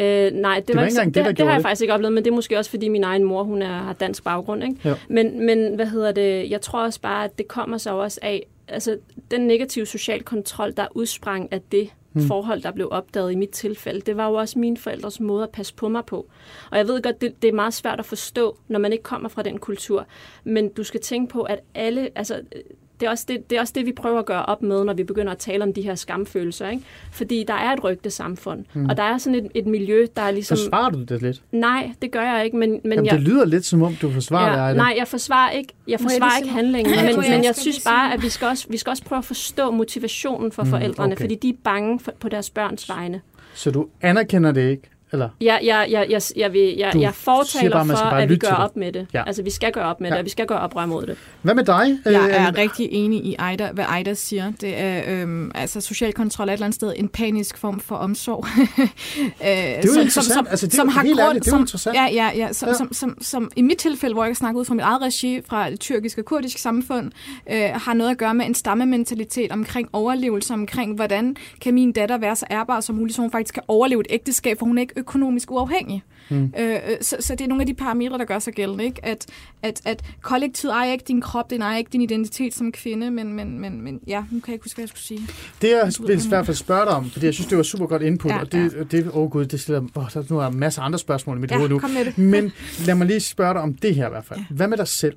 [0.00, 1.62] Øh, nej, det, var var ikke engang det, det, der det, det har jeg det.
[1.62, 3.92] faktisk ikke oplevet, men det er måske også, fordi min egen mor, hun er, har
[3.92, 4.88] dansk baggrund, ikke?
[4.88, 4.94] Jo.
[5.08, 8.46] Men, men, hvad hedder det, jeg tror også bare, at det kommer så også af,
[8.68, 8.98] altså,
[9.30, 12.26] den negative social kontrol, der udsprang af det hmm.
[12.26, 15.50] forhold, der blev opdaget i mit tilfælde, det var jo også mine forældres måde at
[15.50, 16.26] passe på mig på.
[16.70, 19.28] Og jeg ved godt, det, det er meget svært at forstå, når man ikke kommer
[19.28, 20.06] fra den kultur.
[20.44, 22.40] Men du skal tænke på, at alle, altså,
[23.04, 24.92] det er, også det, det er også det, vi prøver at gøre op med, når
[24.94, 26.68] vi begynder at tale om de her skamfølelser.
[26.68, 26.82] Ikke?
[27.12, 28.86] Fordi der er et rygte samfund, mm.
[28.86, 30.56] og der er sådan et, et miljø, der er ligesom...
[30.56, 31.42] Forsvarer du det lidt?
[31.52, 33.14] Nej, det gør jeg ikke, men, men Jamen, jeg...
[33.14, 34.76] det lyder lidt som om, du forsvarer det, Ja, Ejle.
[34.76, 37.80] nej, jeg forsvarer ikke, jeg jeg forsvarer lige ikke handlingen, men, jeg- men jeg synes
[37.84, 41.12] bare, at vi skal, også, vi skal også prøve at forstå motivationen for Mm, forældrene,
[41.12, 41.22] okay.
[41.22, 43.20] fordi de er bange for, på deres børns vegne.
[43.54, 44.82] Så du anerkender det ikke?
[45.14, 45.28] Eller?
[45.40, 48.76] Jeg, jeg, jeg, jeg, jeg, vil, jeg, jeg fortaler bare, for, at vi gør op
[48.76, 49.06] med det.
[49.14, 49.22] Ja.
[49.26, 50.14] Altså, vi skal gøre op med Ja.
[50.14, 51.16] det, og vi skal gøre oprør mod det.
[51.42, 51.98] Hvad med dig?
[52.04, 54.52] Jeg Øh, er rigtig enig i Ida, hvad Ida siger.
[54.60, 57.96] Det er øhm, altså social kontrol er et eller andet sted en panisk form for
[57.96, 58.46] omsorg.
[59.18, 60.48] det er jo interessant.
[60.50, 61.96] Altså, det er jo- helt ærligt, det er jo interessant.
[61.96, 62.52] Ja, ja, ja.
[62.52, 62.72] Som, Ja.
[62.72, 62.76] ja.
[62.78, 65.70] Som, som, som, i mit tilfælde, hvor jeg snakker ud fra mit eget regi, fra
[65.70, 67.10] det tyrkiske og kurdiske samfund,
[67.50, 72.18] øh, har noget at gøre med en stammementalitet omkring overlevelse, omkring hvordan kan min datter
[72.18, 74.82] være så ærbar som muligt, så hun faktisk kan overleve et ægteskab, for hun er
[74.82, 76.02] ikke økonomisk uafhængig.
[76.30, 76.52] Mm.
[76.58, 78.84] Øh, så, så det er nogle af de parametre, der gør sig gældende.
[78.84, 79.04] Ikke?
[79.04, 79.26] At,
[79.62, 83.32] at, at kollektivet ejer ikke din krop, den ejer ikke din identitet som kvinde, men,
[83.32, 85.20] men, men, men ja, nu kan jeg ikke huske, hvad jeg skulle sige.
[85.62, 87.86] Det jeg vil i hvert fald spørge dig om, fordi jeg synes, det var super
[87.86, 88.82] godt input, ja, og det, ja.
[88.82, 91.36] det, åh oh gud, det stiller, oh, der, nu er der masser af andre spørgsmål
[91.36, 91.80] i mit ja, hoved nu.
[92.16, 92.52] Men
[92.86, 94.40] lad mig lige spørge dig om det her i hvert fald.
[94.40, 94.54] Ja.
[94.54, 95.16] Hvad med dig selv?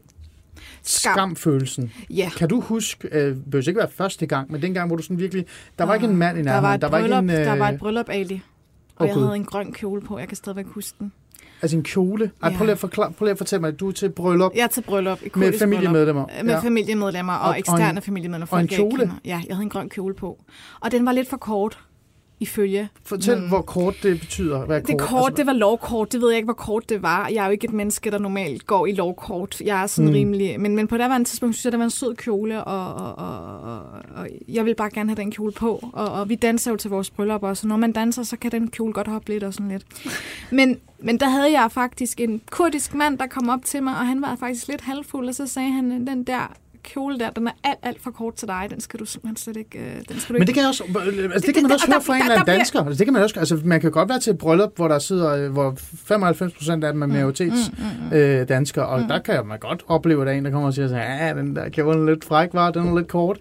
[0.84, 1.14] Skam.
[1.14, 1.92] Skamfølelsen.
[2.10, 2.30] Ja.
[2.38, 5.20] Kan du huske, øh, det behøver ikke være første gang, men dengang, hvor du sådan
[5.20, 5.46] virkelig,
[5.80, 6.76] der var ikke en mand i der var nærheden.
[6.76, 8.42] et Der var, ikke bryllup, en, øh, der var et bryllup, Ali.
[8.98, 9.24] Og Åh, jeg Gud.
[9.24, 10.20] havde en grøn kjole på.
[10.20, 11.12] Jeg kan stadigvæk huske den.
[11.62, 12.32] altså en kjole.
[12.44, 12.58] Ej, Ja.
[12.58, 14.64] prøv, lige at forklare, prøv lige at fortælle mig, at du er til bryllup Jeg
[14.64, 15.20] er til bryllup.
[15.26, 16.26] Et med familiemedlemmer.
[16.26, 16.46] bryllup.
[16.46, 16.60] Med Ja.
[16.60, 18.54] familiemedlemmer og, Og- og og eksterne en- familiemedlemmer.
[18.54, 19.04] og en folk, jeg ikke kjole?
[19.04, 19.16] kender.
[19.26, 20.38] Ja, jeg havde en grøn kjole på.
[20.80, 21.80] Og den var lidt for kort,
[22.40, 22.90] ifølge.
[23.04, 23.48] Fortæl, Mm.
[23.48, 24.66] hvor kort det betyder.
[24.66, 26.12] Hvad er Det kort, Altså, det var lovkort.
[26.14, 27.28] Det ved jeg ikke, hvor kort det var.
[27.28, 29.62] Jeg er jo ikke et menneske, der normalt går i lovkort.
[29.62, 30.14] Jeg er sådan Mm.
[30.16, 30.60] rimelig...
[30.60, 33.62] Men, men på det tidspunkt synes jeg, det var en sød kjole, og, og, og,
[33.62, 33.80] og,
[34.16, 35.90] og jeg vil bare gerne have den kjole på.
[35.94, 38.52] Og, og vi danser jo til vores bryllup også, og når man danser, så kan
[38.52, 39.86] den kjole godt hoppe lidt og sådan lidt.
[40.52, 44.08] Men, men der havde jeg faktisk en kurdisk mand, der kom op til mig, og
[44.08, 46.54] han var faktisk lidt halvfuld, og så sagde han, den der
[46.94, 48.68] kjole der, den er alt, alt for kort til dig.
[48.70, 49.78] Den skal du simpelthen slet ikke...
[49.80, 51.72] øh, Den skal du Men ikke det kan, jeg også, altså det, Det- kan man
[51.72, 52.80] også og høre der- fra en der- eller anden der dansker.
[52.84, 55.00] Altså, det kan man også, altså, man kan godt være til et bryllup, hvor der
[55.00, 55.74] sidder, øh, hvor
[56.06, 58.16] 95 procent af dem er majoritets mm, mm.
[58.18, 60.74] øh, danskere, og der kan man godt opleve, at der er en, der kommer og
[60.74, 63.38] siger, ja, den der kjole er lidt fræk, var, den er lidt kort.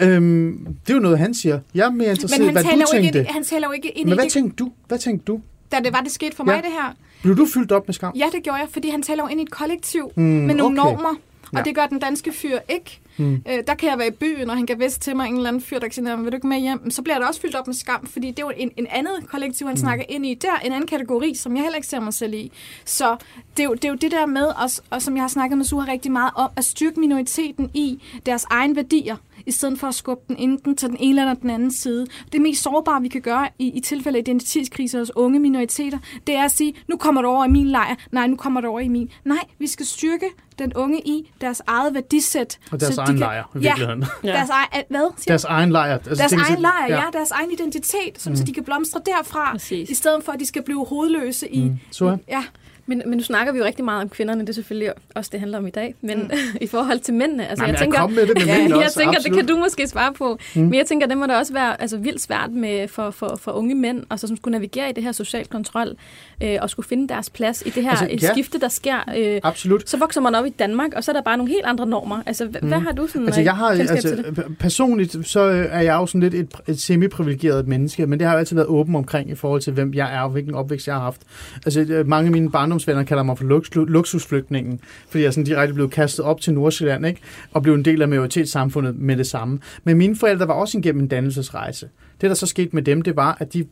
[0.00, 1.60] øhm, det er jo noget, han siger.
[1.74, 3.18] Jeg er mere interesseret Men i, han hvad du tænkte.
[3.18, 4.70] ikke, han taler jo ikke ind Men i hvad det, tænkte du?
[4.88, 5.40] Hvad tænkte du?
[5.72, 6.54] da det var, det skete for Ja.
[6.54, 6.94] mig, det her.
[7.22, 8.12] Blev du fyldt op med skam?
[8.16, 10.80] Ja, det gjorde jeg, fordi han taler jo ind i et kollektiv Mm, med nogle
[10.82, 10.90] okay.
[10.92, 11.14] normer,
[11.52, 11.62] og Ja.
[11.62, 13.00] det gør den danske fyr ikke.
[13.16, 13.42] Mm.
[13.48, 15.48] Øh, der kan jeg være i byen, og han kan vist til mig en eller
[15.48, 16.90] anden fyr, der kan sige, vil du ikke med hjem?
[16.90, 19.12] Så bliver der også fyldt op med skam, fordi det er jo en, en andet
[19.30, 19.80] kollektiv, han mm.
[19.80, 20.34] snakker ind i.
[20.34, 22.52] Der en anden kategori, som jeg heller ikke ser mig selv i.
[22.84, 23.16] Så
[23.56, 25.58] det er jo det, er jo det der med, og, og som jeg har snakket
[25.58, 29.16] med Suha rigtig meget om, at styrke minoriteten i deres egne værdier
[29.46, 32.06] i stedet for at skubbe den enten til den ene eller den anden side.
[32.32, 36.34] Det mest sårbare, vi kan gøre i, i tilfælde af identitetskriser hos unge minoriteter, det
[36.34, 38.80] er at sige, nu kommer du over i min lejr, nej, nu kommer du over
[38.80, 39.10] i min.
[39.24, 40.26] Nej, vi skal styrke
[40.58, 42.58] den unge i deres eget værdisæt.
[42.72, 44.04] Og deres så de egen kan- lejr, i virkeligheden.
[44.24, 45.10] Ja, deres egen, hvad?
[45.18, 45.94] Siger Deres egen lejr.
[45.94, 47.02] Altså, deres egen lejr, ja.
[47.12, 48.36] deres egen identitet, som mm.
[48.36, 49.90] så de kan blomstre derfra, Præcis.
[49.90, 51.64] i stedet for, at de skal blive hovedløse i...
[51.64, 51.78] Mm.
[51.90, 52.44] Så Ja,
[52.90, 55.40] Men, men nu snakker vi jo rigtig meget om kvinderne, det er selvfølgelig også det
[55.40, 56.30] handler om i dag, men mm.
[56.60, 58.98] i forhold til mændene, altså Nej, men jeg tænker, med det med ja, jeg også,
[58.98, 59.24] tænker, absolut.
[59.24, 60.60] det kan du måske svare på, mm.
[60.60, 63.52] men jeg tænker, det må da også være altså, vildt svært med, for, for, for
[63.52, 65.96] unge mænd, altså, som skulle navigere i det her social kontrol,
[66.40, 68.32] øh, og skulle finde deres plads i det her Altså, altså, ja.
[68.32, 68.96] skifte, der sker.
[69.16, 69.88] Øh, Absolut.
[69.88, 72.22] så vokser man op i Danmark, og så er der bare nogle helt andre normer.
[72.26, 72.68] Altså, hvad, mm.
[72.68, 74.58] hvad har du sådan Altså, jeg har, øh, kendskab til altså, det?
[74.58, 78.34] personligt, så øh, er jeg jo sådan lidt et, et semi-privilegeret menneske, men det har
[78.34, 80.94] jeg altid været åben omkring i forhold til, hvem jeg er og hvilken opvækst jeg
[80.94, 81.20] har haft.
[81.64, 85.74] Altså, øh, mange af mine barndomsvenner kalder mig for lux, luksusflygtningen, fordi jeg sådan direkte
[85.74, 87.20] blev kastet op til Nordsjælland, ikke?
[87.52, 89.58] Og blev en del af majoritetssamfundet med det samme.
[89.84, 91.88] Men mine forældre var også igennem en dannelsesrejse.
[92.20, 93.64] Det, der så skete med dem, det var, at de,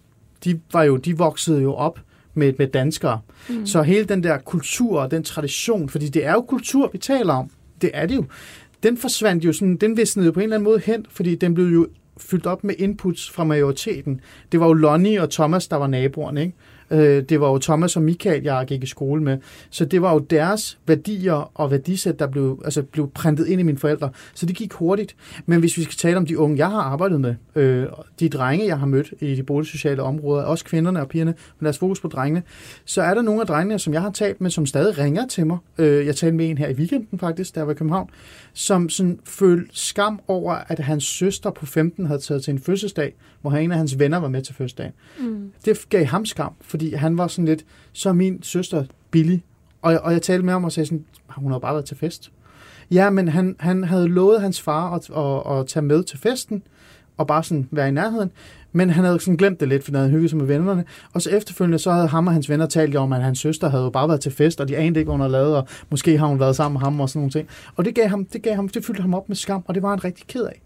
[0.45, 1.99] de, var jo, de voksede jo op
[2.39, 3.21] med, med danskere.
[3.49, 3.67] Mm.
[3.67, 7.35] Så hele den der kultur og den tradition, fordi det er jo kultur, vi taler
[7.35, 7.51] om.
[7.81, 8.25] Det er det jo.
[8.83, 11.55] Den forsvandt jo sådan, den visnede jo på en eller anden måde hen, fordi den
[11.55, 11.89] blev jo
[12.21, 14.21] fyldt op med inputs fra majoriteten.
[14.53, 16.57] Det var jo Lonnie og Thomas, der var naboerne, ikke?
[16.91, 19.39] Øh, Det var jo Thomas og Michael, jeg gik i skole med.
[19.71, 23.65] Så det var jo deres værdier og værdisæt, der blev, altså blev printet ind i
[23.65, 24.11] mine forældre.
[24.35, 25.17] Så det gik hurtigt.
[25.47, 27.87] Men hvis vi skal tale om de unge, jeg har arbejdet med, øh,
[28.21, 31.79] de drenge, jeg har mødt i de boligsociale områder, også kvinderne og pigerne, med deres
[31.79, 32.43] fokus på drengene,
[32.85, 35.47] så er der nogle af drengene, som jeg har talt med, som stadig ringer til
[35.47, 35.59] mig.
[35.79, 38.11] Øh, Jeg talte med en her i weekenden faktisk, der var i København,
[38.53, 43.15] som sådan følte skam over, at hans søster på 15 havde taget til en fødselsdag,
[43.41, 44.93] hvor en af hans venner var med til fødselsdagen.
[45.21, 45.53] Mm.
[45.65, 49.45] Det gav ham skam, fordi han var sådan lidt, så min søster billig.
[49.83, 51.97] Og, jeg- og jeg talte med ham og sagde sådan, hun har bare været til
[51.97, 52.31] fest.
[52.91, 56.63] Ja, men han, han havde lovet hans far at, at, at tage med til festen,
[57.17, 58.31] og bare sådan være i nærheden.
[58.73, 60.85] Men han havde sådan glemt det lidt, fordi han havde hygget sig med vennerne.
[61.13, 63.85] Og så efterfølgende, så havde ham og hans venner talt om, at hans søster havde
[63.85, 66.41] jo bare været til fest, og de anede ikke, havde lavet, og måske har hun
[66.41, 67.49] været sammen med ham og sådan nogle ting.
[67.77, 69.83] Og det gav ham, det, gav ham, det fyldte ham op med skam, og det
[69.83, 70.61] var han rigtig ked af.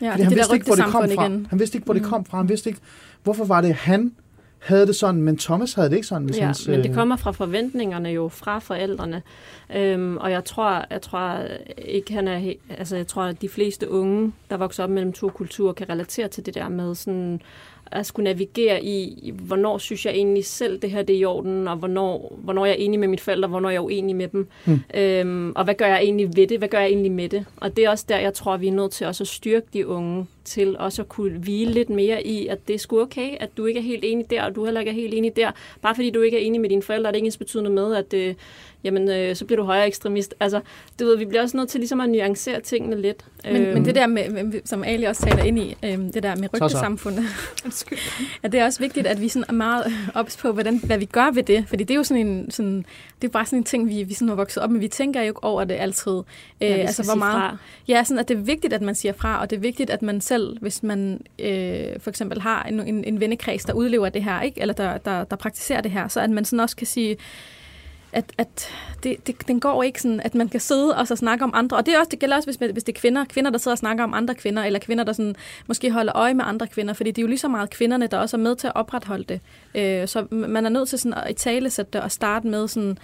[0.00, 1.24] Ja, Fordi det, han det vidste ikke, hvor det kom fra.
[1.24, 1.46] igen.
[1.50, 2.08] Han vidste ikke, hvor det Mm.
[2.08, 2.38] kom fra.
[2.38, 2.80] Han vidste ikke,
[3.22, 4.12] hvorfor var det, han
[4.58, 6.24] havde det sådan, men Thomas havde det ikke sådan.
[6.24, 9.22] Hvis Ja, hans, men det øh, kommer fra forventningerne jo fra forældrene.
[9.76, 11.40] Øhm, og jeg tror, jeg tror
[11.78, 15.28] ikke, han er altså jeg tror, at de fleste unge, der vokser op mellem to
[15.28, 17.40] kulturer, kan relatere til det der med sådan
[17.92, 21.68] at skulle navigere i, hvornår synes jeg egentlig selv, det her det er i orden,
[21.68, 24.48] og hvornår, hvornår jeg er enig med mine forældre, hvornår jeg er uenig med dem.
[24.64, 24.80] Mm.
[24.94, 26.58] Øhm, og hvad gør jeg egentlig ved det?
[26.58, 27.44] Hvad gør jeg egentlig med det?
[27.56, 29.86] Og det er også der, jeg tror, vi er nødt til også at styrke de
[29.86, 33.56] unge til også at kunne hvile lidt mere i, at det er sgu okay, at
[33.56, 35.50] du ikke er helt enig der, og du heller ikke er helt enig der.
[35.82, 37.94] Bare fordi du ikke er enig med dine forældre, er det ikke ens betydende med,
[37.94, 38.34] at, øh,
[38.84, 40.34] jamen øh, så bliver du højere ekstremist.
[40.40, 40.60] Altså,
[41.00, 43.24] du ved, vi bliver også nødt til ligesom at nuancere tingene lidt.
[43.44, 46.36] Men, Øhm, men det der med, som Ali også taler ind i, øhm, det der
[46.36, 47.24] med rygtesamfundet,
[48.42, 51.04] at det er også vigtigt, at vi sådan er meget ops på, hvordan, hvad vi
[51.04, 51.64] gør ved det.
[51.68, 52.84] Fordi det er jo sådan en, sådan,
[53.22, 54.80] det er bare sådan en ting, vi, vi sådan har vokset op med.
[54.80, 56.12] Vi tænker jo ikke over det altid.
[56.12, 56.24] Øh,
[56.60, 57.56] ja, vi skal sige fra.
[57.88, 60.02] Ja, sådan at det er vigtigt, at man siger fra, og det er vigtigt, at
[60.02, 64.24] man selv, hvis man øh, for eksempel har en, en, en vennekreds, der udlever det
[64.24, 64.60] her, ikke?
[64.60, 67.16] eller der, der, der praktiserer det her, så at man sådan også kan sige,
[68.18, 68.68] at, at
[69.02, 71.76] det, det, den går ikke sådan, at man kan sidde og så snakke om andre.
[71.76, 73.74] Og det, er også, det gælder også, hvis, hvis det er kvinder, kvinder, der sidder
[73.74, 75.34] og snakker om andre kvinder, eller kvinder, der sådan,
[75.66, 78.18] måske holder øje med andre kvinder, fordi det er jo lige så meget kvinderne, der
[78.18, 79.40] også er med til at opretholde det.
[79.74, 82.68] Øh, så man er nødt til sådan at i tale sætte det og starte med
[82.68, 82.98] sådan,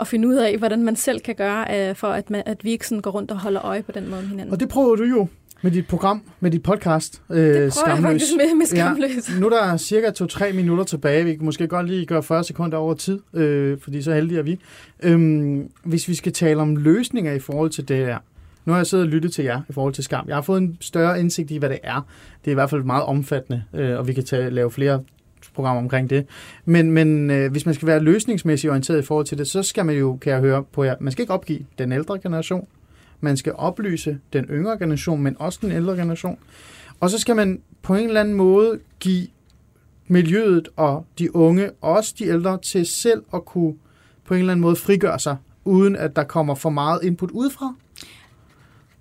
[0.00, 2.70] at finde ud af, hvordan man selv kan gøre, øh, for at, man, at vi
[2.70, 4.52] ikke sådan går rundt og holder øje på den måde med hinanden.
[4.52, 5.28] Og det prøver du jo
[5.62, 9.30] med dit program, med dit podcast, øh, det prøver jeg faktisk med, med skamløs.
[9.30, 11.24] Ja, nu er der cirka 2-3 minutter tilbage.
[11.24, 14.42] Vi kan måske godt lige gøre 40 sekunder over tid, øh, fordi så heldige er
[14.42, 14.58] vi.
[15.02, 18.18] Øhm, hvis vi skal tale om løsninger i forhold til det her.
[18.64, 20.24] Nu har jeg siddet og lyttet til jer i forhold til skam.
[20.28, 22.06] Jeg har fået en større indsigt i, hvad det er.
[22.44, 25.02] Det er i hvert fald meget omfattende, øh, og vi kan tage, lave flere
[25.54, 26.26] programmer omkring det.
[26.64, 29.86] Men, men øh, hvis man skal være løsningsmæssigt orienteret i forhold til det, så skal
[29.86, 32.66] man jo, kan jeg høre på jer, man skal ikke opgive den ældre generation.
[33.20, 36.38] Man skal oplyse den yngre generation, men også den ældre generation.
[37.00, 39.26] Og så skal man på en eller anden måde give
[40.06, 43.74] miljøet og de unge, og også de ældre, til selv at kunne
[44.24, 47.74] på en eller anden måde frigøre sig, uden at der kommer for meget input udefra.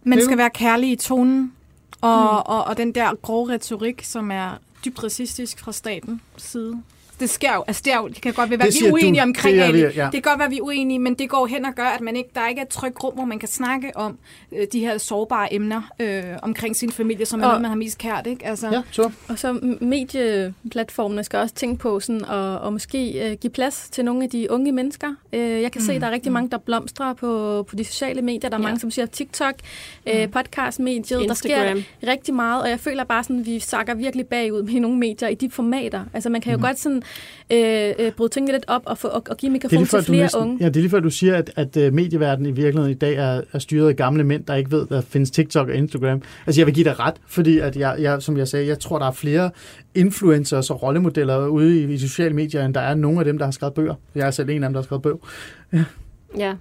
[0.04, 1.54] Man skal være kærlig i tonen,
[2.02, 2.54] og, mm.
[2.54, 6.82] og, og den der grove retorik, som er dybt racistisk fra statens side.
[7.20, 9.22] Det sker jo, altså det, er jo, det kan godt være, at vi er uenige
[9.22, 9.24] du.
[9.28, 9.88] omkring Det er vi, ja.
[10.06, 12.02] Det kan godt være, at vi er uenige, men det går hen og gør, at
[12.02, 14.18] man ikke, der ikke er et trygt rum, hvor man kan snakke om
[14.52, 17.76] øh, de her sårbare emner øh, omkring sin familie, som er Og- noget, man har
[17.78, 18.28] mest kært.
[18.28, 18.46] Ikke?
[18.46, 19.04] Altså, Ja.
[19.28, 24.06] Og så medieplatformene skal også tænke på sådan, og, og måske øh, give plads til
[24.06, 25.08] nogle af de unge mennesker.
[25.34, 25.86] Øh, jeg kan mm.
[25.86, 28.50] se, at der er rigtig mange, der blomstrer på, på de sociale medier.
[28.50, 28.64] Der er Ja.
[28.68, 29.54] mange, som siger TikTok,
[30.08, 31.28] øh, podcastmediet.
[31.28, 31.74] Der sker
[32.08, 35.30] rigtig meget, og jeg føler bare sådan, at vi sakker virkelig bagud med nogle medier
[35.30, 36.04] i de formater.
[36.14, 36.64] Altså man kan jo mm.
[36.64, 37.04] godt sådan
[37.54, 40.00] øh, øh, bryde tingene lidt op og, få, og, og give Det mikrofon lige før,
[40.00, 40.58] til flere næsten, unge.
[40.60, 43.16] ja, det er lige før, du siger, at, at uh, medieverdenen i virkeligheden i dag
[43.16, 46.22] er, er styret af gamle mænd, der ikke ved, at der findes TikTok og Instagram.
[46.46, 49.00] Altså, jeg vil give dig ret, fordi at jeg, jeg, som jeg sagde, jeg tror,
[49.00, 49.52] der er flere
[49.96, 53.46] influencers og rollemodeller ude i, i sociale medier, end der er nogen af dem, der
[53.46, 53.96] har skrevet bøger.
[54.16, 55.18] Jeg er selv en af dem, der har skrevet bøger.
[56.38, 56.54] Ja.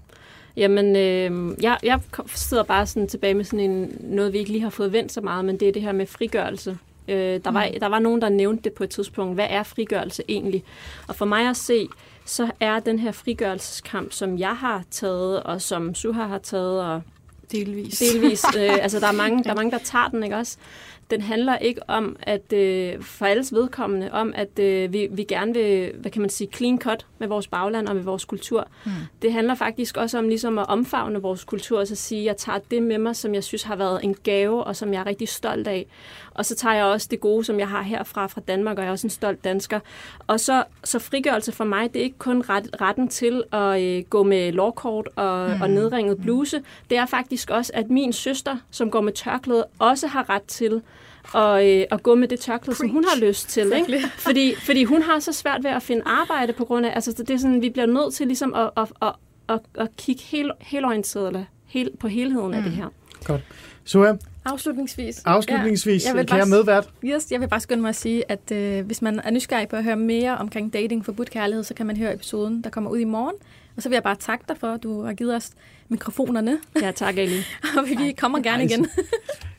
[0.57, 2.01] Jamen, øh, jeg, jeg
[2.35, 5.21] sidder bare sådan tilbage med sådan en, noget, vi ikke lige har fået vendt så
[5.21, 6.77] meget, men det er det her med frigørelse.
[7.09, 9.35] Øh, der, var, der var nogen, der nævnte det på et tidspunkt.
[9.35, 10.65] Hvad er frigørelse egentlig?
[11.09, 11.89] Og for mig at se,
[12.25, 17.03] så er den her frigørelseskamp, som jeg har taget, og som Suha har taget, og
[17.53, 17.99] delvis.
[17.99, 20.57] delvis, øh, altså der er, mange, der er mange, der tager den, ikke også?
[21.11, 25.55] Den handler ikke om, at øh, for alles vedkommende, om at øh, vi, vi gerne
[25.55, 28.69] vil, hvad kan man sige, clean cut med vores bagland og med vores kultur.
[28.85, 28.91] Mm.
[29.23, 32.37] Det handler faktisk også om ligesom at omfavne vores kultur, og så sige, at jeg
[32.37, 35.07] tager det med mig, som jeg synes har været en gave, og som jeg er
[35.07, 35.87] rigtig stolt af.
[36.35, 38.89] Og så tager jeg også det gode, som jeg har herfra fra Danmark, og jeg
[38.89, 39.81] er også en stolt dansker.
[40.27, 44.05] Og så, så frigørelse for mig, det er ikke kun ret, retten til at øh,
[44.05, 45.63] gå med lårkort og, mm.
[45.63, 46.63] og nedringet bluse.
[46.91, 50.83] Det er faktisk også, at min søster, som går med tørklæde, også har ret til
[51.35, 53.73] at, øh, at gå med det tørklæde, som hun har lyst til.
[53.77, 54.01] Ikke?
[54.27, 57.31] Fordi, fordi hun har så svært ved at finde arbejde på grund af, altså det
[57.31, 59.13] er sådan, vi bliver nødt til ligesom at, at, at,
[59.49, 62.55] at, at kigge hel, helorienteret eller hel, på helheden mm.
[62.55, 62.87] af det her.
[63.25, 63.41] Godt.
[63.85, 65.23] Så Afslutningsvis.
[65.25, 68.25] afslutningsvis, Ja, jeg vil kære bare- medvært, Yes, jeg vil bare skynde mig at sige,
[68.31, 71.75] at øh, hvis man er nysgerrig på at høre mere omkring dating forbudt kærlighed, så
[71.75, 73.35] kan man høre episoden, der kommer ud i morgen.
[73.77, 75.51] Og så vil jeg bare takke dig for, at du har givet os
[75.89, 77.37] mikrofonerne, Ja, tak, Ali.
[77.79, 78.87] og vi kommer gerne Ej, igen.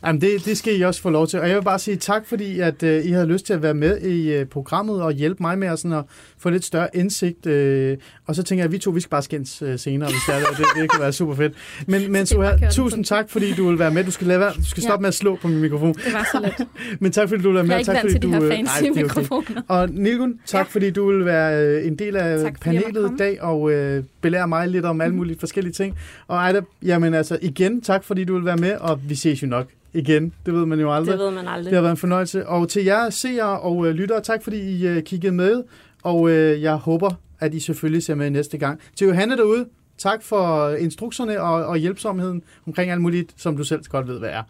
[0.05, 1.39] Jamen, det, det skal I også få lov til.
[1.39, 3.73] Og jeg vil bare sige tak, fordi at, uh, I havde lyst til at være
[3.73, 6.03] med i uh, programmet og hjælpe mig med at, sådan, at
[6.39, 7.45] få lidt større indsigt.
[7.45, 7.97] Uh,
[8.27, 10.35] og så tænker jeg, at vi to vi skal bare skændes uh, senere, hvis det
[10.35, 10.65] er det.
[10.81, 10.91] det.
[10.91, 11.53] Kan være super fedt.
[11.87, 14.03] Men, men Suha, tusind tak, fordi du vil være med.
[14.03, 15.01] Du skal, lade være, du skal stoppe Ja.
[15.01, 15.93] med at slå på min mikrofon.
[15.93, 16.67] Det var så let.
[16.99, 17.69] Men tak, fordi du vil være med.
[17.69, 19.03] Jeg er og ikke tak, vant fordi til de du, her øh, fancy nej, er
[19.03, 19.61] mikrofoner.
[19.67, 20.71] Og Nilgun, tak Ja.
[20.71, 24.47] fordi du vil være øh, en del af Tak, panelet i dag og øh, belære
[24.47, 25.97] mig lidt om alle mulige forskellige ting.
[26.27, 29.47] Og Ejda, jamen altså igen, tak fordi du vil være med, og vi ses jo
[29.47, 30.33] nok igen.
[30.45, 31.17] Det ved man jo aldrig.
[31.17, 31.65] Det ved man aldrig.
[31.65, 32.47] Det har været en fornøjelse.
[32.47, 35.63] Og til jer seere og øh, lyttere, tak fordi I øh, kiggede med.
[36.03, 37.09] Og øh, jeg håber,
[37.39, 38.79] at I selvfølgelig ser med næste gang.
[38.95, 39.65] Til Johanne derude,
[39.97, 44.29] tak for instrukserne og, og hjælpsomheden omkring alt muligt, som du selv godt ved, hvad
[44.29, 44.43] er.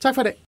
[0.00, 0.44] Tak for i dag.